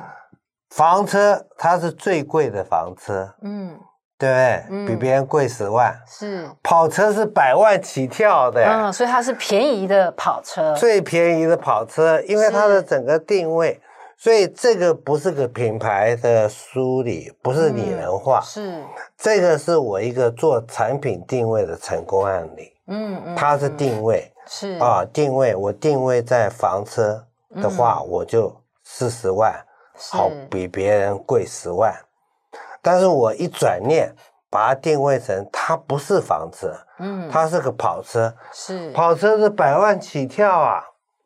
[0.77, 3.35] 房车，它是最贵的房车。
[3.41, 3.79] 嗯，
[4.19, 4.65] 对不对？
[4.69, 5.99] 嗯，比别人贵十万。
[6.07, 8.63] 是跑车是百万起跳的。
[8.63, 10.75] 嗯，所以它是便宜的跑车。
[10.75, 13.81] 最便宜的跑车，因为它的整个定位，
[14.19, 18.39] 所以这个不是个品牌的梳理，不是拟人化。
[18.45, 18.85] 是
[19.17, 22.71] 这个是我一个做产品定位的成功案例。
[22.89, 27.25] 嗯，嗯，它是定位，是啊，定位我定位在房车
[27.63, 28.55] 的话，嗯、我就
[28.85, 29.53] 四十万，
[29.97, 31.95] 好比别人贵十万。
[32.83, 34.15] 但是我一转念，
[34.49, 40.85] 把它定位成它不是房子，嗯，它是个跑车，是跑车是百万起跳啊，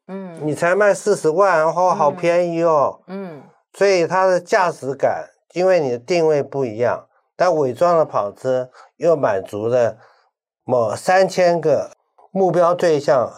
[0.08, 3.42] 嗯，你才卖四十万，哦，好便宜哦，嗯，
[3.74, 7.06] 所以它的价值感，因为你的定位不一样，
[7.36, 9.98] 但伪装的跑车又满足了
[10.64, 11.90] 某三千个
[12.30, 13.30] 目标对象，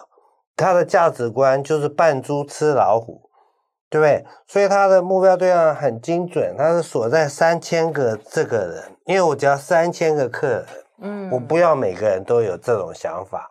[0.57, 3.31] 它的价值观就是扮猪吃老虎。
[3.93, 4.25] 对不对？
[4.47, 10.67] 所以他的目标对象很精准，他是锁在三千个这个人，因为我只要三千个客人，
[11.03, 13.47] 嗯，我不要每个人都有这种想法，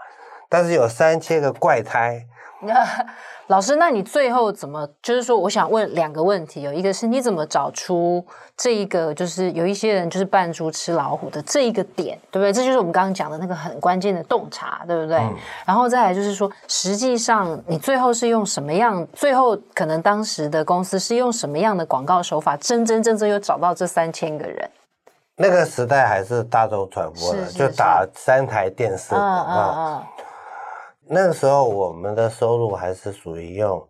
[0.50, 2.26] 但是有三千个怪胎。
[3.52, 4.88] 老师，那你最后怎么？
[5.04, 8.26] 就是说，我想问两个问题，有一个是你怎么找出
[8.56, 12.54] 这一个，就是有一些人就是扮猪吃老虎的这一个点，对不对？
[12.54, 15.18] 这就是我们刚刚讲的那个很关键的洞察，对不对？
[15.18, 15.36] 嗯、
[15.66, 19.06] 然后再来就是说，实际上你最后是用什么样？
[19.12, 24.70] 最后可能当时的公司是用什么样的广告手法，真真正正又找到这三千个人？
[25.36, 29.44] 那个时代还是大众传播的，是是是就打三台电视广告。
[29.44, 30.04] 嗯嗯嗯
[31.14, 33.86] 那个时候我们的收入还是属于用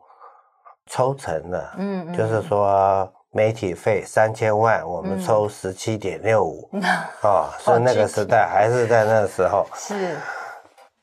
[0.88, 6.68] 抽成的，嗯，嗯，就是说媒体费三千万，我们抽十七点六五，
[7.22, 9.68] 哦，是那个时代还是在那个时候。
[9.78, 10.18] 是。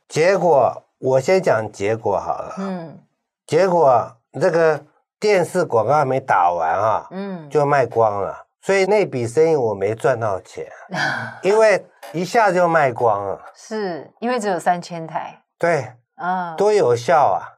[0.08, 2.98] 结果我先讲结果好了，嗯，
[3.46, 4.10] 结果
[4.40, 4.84] 这个
[5.20, 10.66] 电视广告还没打完啊，嗯，就卖光了，所以那笔生意我没赚到钱，
[11.42, 15.92] 因为一下就卖光了，是因为只有三千台，对。
[16.18, 17.56] 啊，多有效啊！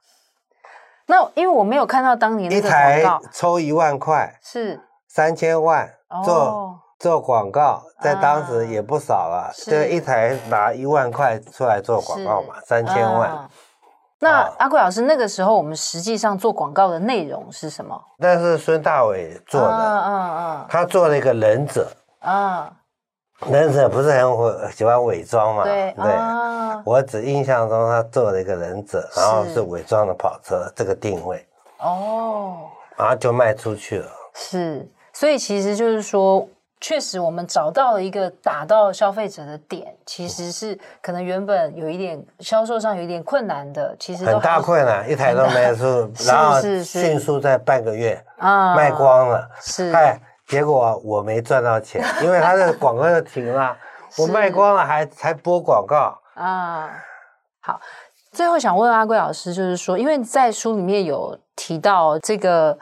[1.06, 4.80] 那因为我没有看到当年一台抽一万块，是。
[5.08, 5.92] 三千万
[6.24, 9.50] 做、哦、做广告，在当时也不少了。
[9.52, 13.28] 这、啊、一台拿一万块出来做广告嘛，三千万。
[13.28, 13.50] 啊、
[14.20, 18.00] 那阿贵老师，那个时候我们实际上做广告的内容是什么？
[18.18, 21.90] 那是孙大伟做的，嗯嗯嗯，他做了一个忍者，
[22.20, 22.70] 啊。
[23.48, 25.64] 忍者不是很喜欢伪装嘛？
[25.64, 31.46] 对，对、啊，我只印象中他做了一个忍者，然后是伪装的跑车，这个定位
[31.78, 32.58] 哦，
[32.96, 34.08] 然后就卖出去了。
[34.34, 36.46] 是，所以其实就是说，
[36.80, 49.48] 确实我们找到了一个打到消费者的点，其实是可能原本有一点销售上有一点困难的，其实很大困难，一台都没出， 然后迅速在半个月啊卖光了。
[49.62, 50.20] 是，哎。
[50.50, 53.76] 结果我没赚到钱， 因为他的广告就停了，
[54.18, 56.90] 我卖光了还才播广告啊。
[57.60, 57.80] 好，
[58.32, 62.76] 最后想问阿贵老师，就是说，因为在书里面有提到这个，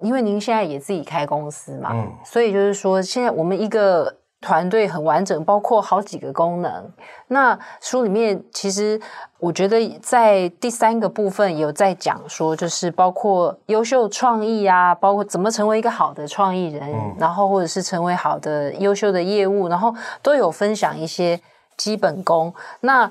[0.00, 4.18] 因为您现在也自己开公司嘛，嗯，所以就是说，现在我们一个。
[4.40, 6.92] 团队很完整，包括好几个功能。
[7.28, 9.00] 那书里面其实
[9.38, 21.40] 我觉得在第三个部分有在讲说，就是包括优秀创意啊，包括怎么成为一个好的创意人，嗯，然后或者是成为好的优秀的业务，然后都有分享一些
[21.76, 22.54] 基本功。
[22.80, 23.10] 那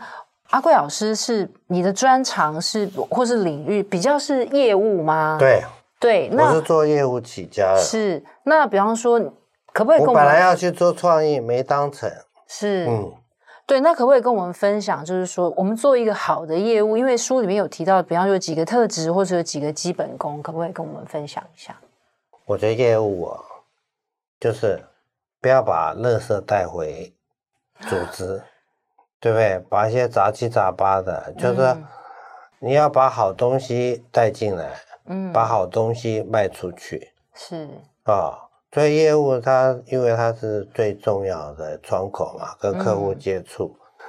[0.51, 5.37] 阿贵老师是你的专长是或是领域比较是业务吗？
[5.39, 5.63] 对
[5.99, 7.79] 对，那我是做业务起家的。
[7.81, 9.19] 是那比方说。
[9.75, 10.23] 可不可以跟我们？
[10.23, 12.09] 我本来要去做创意，没当成。
[12.47, 13.13] 是，嗯，
[13.65, 13.81] 对。
[13.81, 15.03] 那可不可以跟我们分享？
[15.03, 21.75] 就是说，我们做一个好的业务，因为书里面有提到，比方说有几个特质或者有几个基本功，可不可以跟我们分享一下？
[22.45, 23.37] 我觉得业务啊，
[24.39, 24.81] 就是
[25.41, 27.13] 不要把垃圾带回
[27.81, 28.41] 组织，
[29.19, 29.59] 对不对？
[29.69, 31.75] 把一些杂七杂八的，就是
[32.59, 34.71] 你要把好东西带进来，
[35.07, 37.67] 嗯，把好东西卖出去，是
[38.03, 38.43] 啊。
[38.75, 44.05] 所以业务它，因为它是最重要的窗口嘛，跟客户接触，嗯，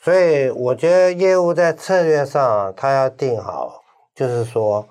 [0.00, 3.82] 所以我觉得业务在策略上，他要定好，
[4.14, 4.86] 就是说，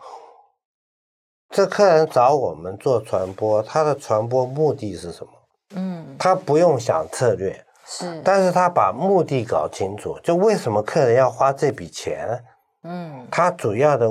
[1.49, 5.31] 这客人找我们做传播，他的传播目的是什么？
[5.75, 12.43] 嗯，他不用想策略，是，但是他把目的搞清楚，就为什么客人要花这笔钱？
[12.83, 14.09] 嗯，他主要的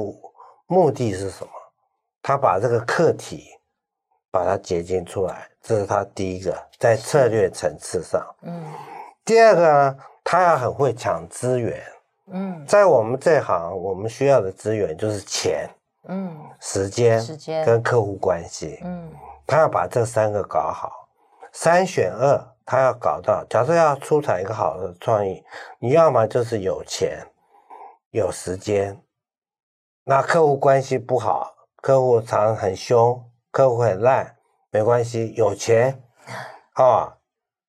[0.67, 1.51] 目的是什么？
[2.23, 3.58] 他把这个课题。
[4.39, 8.25] 把它结晶出来，这是他第一个在策略层次上。
[8.43, 8.73] 嗯，
[9.25, 11.83] 第二个呢，他要很会抢资源。
[12.29, 15.69] 嗯，在我们这行，我们需要的资源就是钱，
[16.07, 18.79] 嗯，时间，时间跟客户关系。
[18.85, 19.11] 嗯，
[19.45, 21.09] 他要把这三个搞好，
[21.53, 23.45] 三选二，他要搞到。
[23.51, 25.43] 假设要出产一个好的创意，
[25.81, 27.27] 你要么就是有钱，
[28.13, 29.03] 有时间，
[30.05, 33.25] 那客户关系不好，客户常常很凶。
[33.51, 34.37] 客户很烂，
[34.71, 36.03] 没关系，有钱
[36.75, 37.13] 啊、哦，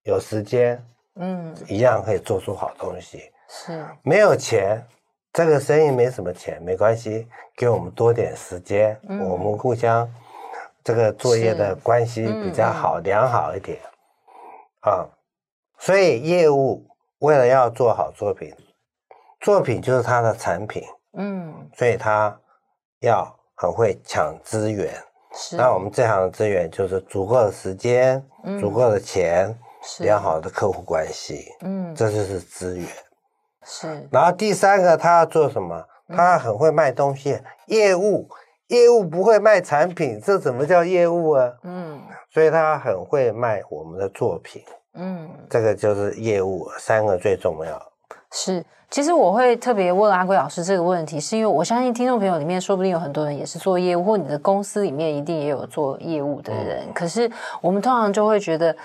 [0.03, 0.83] 有时间，
[1.15, 3.31] 嗯，一样可以做出好东西。
[3.47, 4.85] 是，没有钱，
[5.33, 10.07] 这个生意没什么钱，没关系，给我们多点时间，嗯、我们互相
[10.83, 13.79] 这个作业的关系比较好，嗯、良好一点
[14.81, 15.07] 啊。
[15.77, 16.85] 所以业务
[17.19, 18.53] 为了要做好作品，
[19.39, 22.37] 作品就是他的产品，嗯，所以他
[22.99, 24.93] 要很会抢资源。
[25.33, 29.53] 是，那我们这行的资源就是足够的时间，嗯、足够的钱，
[29.99, 32.87] 良好的客户关系，嗯，这就是资源。
[33.63, 35.85] 是，然后第三个他要做什么？
[36.07, 38.27] 他很会卖东西，嗯、业务
[38.67, 41.53] 业务不会卖产品，这怎么叫业务啊？
[41.63, 42.01] 嗯，
[42.31, 44.63] 所以他很会卖我们的作品。
[44.95, 47.88] 嗯，这个就是业务，三个最重要。
[48.31, 56.85] 是，其实我会特别问阿贵老师这个问题，是因为我相信听众朋友里面说不定有很多人也是做业务，或你的公司里面一定也有做业务的人。
[56.87, 57.29] 嗯、可是
[57.61, 58.75] 我们通常就会觉得，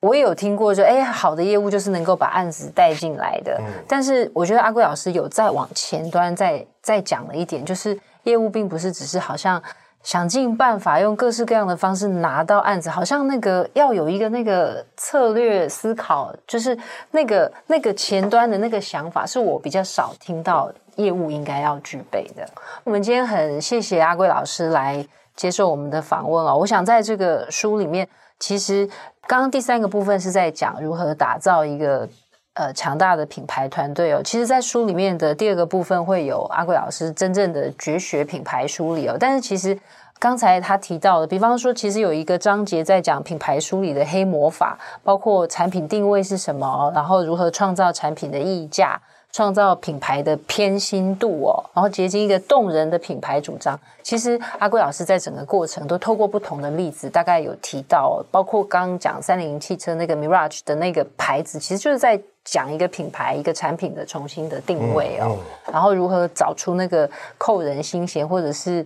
[0.00, 3.56] 我也有听过就，就哎，好的业务就是能够把案子带进来的。
[3.60, 9.62] 嗯、但是我觉得阿贵老师有再往前端再再讲了一点，就是业务并不是只是好像。
[10.02, 16.76] 想尽办法用各式各样的方式拿到案子，好像那个要有一个那个策略思考，就是
[17.10, 22.48] 那个那个前端的那个想法，是我比较少听到业务应该要具备的。
[22.82, 26.56] 我们今天很谢谢阿贵老师来接受我们的访问哦。
[26.56, 28.88] 我想在这个书里面，其实
[29.26, 32.08] 刚刚第三个部分是在讲如何打造一个。
[32.54, 39.16] 呃，强大的品牌团队哦，其实，在书里面的第二个部分会有阿贵老师真正的绝学品牌梳理哦。
[39.18, 39.78] 但是，其实
[40.18, 49.00] 刚才他提到的，比方说，其实有一个章节在讲品牌梳理的黑魔法，包括产品定位是什么，然后如何创造产品的溢价。
[49.32, 53.78] 创造品牌的偏心度哦，然后结晶一个动人的品牌主张。
[54.02, 65.38] 其实阿贵老师在整个过程都透过不同的例子，大概有提到，包括刚刚讲三菱汽车那个 Mirage 的那个牌子，其实就是在讲一个品牌、一个产品的重新的定位哦，
[65.70, 67.08] 然后如何找出那个
[67.38, 68.84] 扣人心弦或者是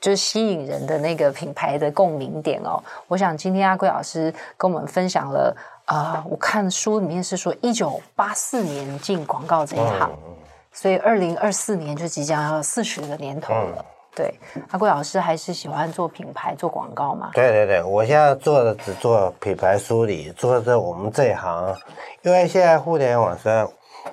[0.00, 2.82] 就是吸引人的那个品牌的共鸣点哦。
[3.08, 5.54] 我想今天阿贵老师跟我们分享了。
[5.92, 10.34] 啊、呃，我看书里面是说一九八四年进广告这一行，嗯、
[10.72, 13.76] 所以二零二四年就即将要四十个年头了。
[13.76, 13.84] 嗯、
[14.14, 14.34] 对，
[14.70, 17.30] 阿贵老师还是喜欢做品牌、做广告吗？
[17.34, 21.76] 对对对，我现在做的只做品牌梳理，做这我们这一行，
[22.22, 23.70] 因为现在互联网上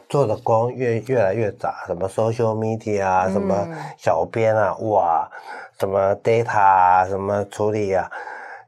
[0.10, 3.68] 做的工越越来越杂，什么 social media 啊，嗯、什么
[3.98, 5.26] 小编啊，哇，
[5.80, 8.12] 什么 data 啊，什么处理啊，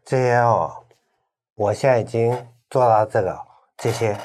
[0.05, 0.71] 这些哦，
[1.55, 2.31] 我现在已经。
[2.71, 3.37] 做到这个，
[3.77, 4.17] 这些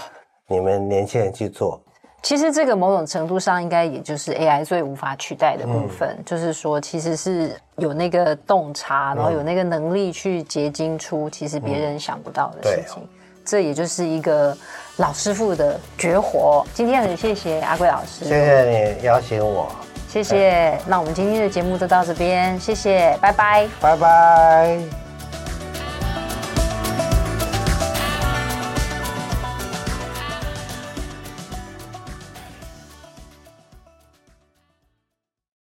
[0.47, 1.79] 你们年轻人去做。
[2.23, 13.01] 其实这个某种程度上，应该也就是 AI 最无法取代的部分，嗯、就是说，其实是有那个洞察，然后有那个能力去结晶出其实别人想不到的事情。
[13.03, 13.09] 嗯、
[13.45, 14.57] 这也就是一个
[14.97, 16.67] 老师傅的绝活。
[16.75, 19.69] 今天很谢谢阿贵老师，谢谢你邀请我，
[20.09, 20.77] 谢谢。
[20.85, 25.06] 那我们今天的节目就到这边，谢谢，拜拜，拜拜。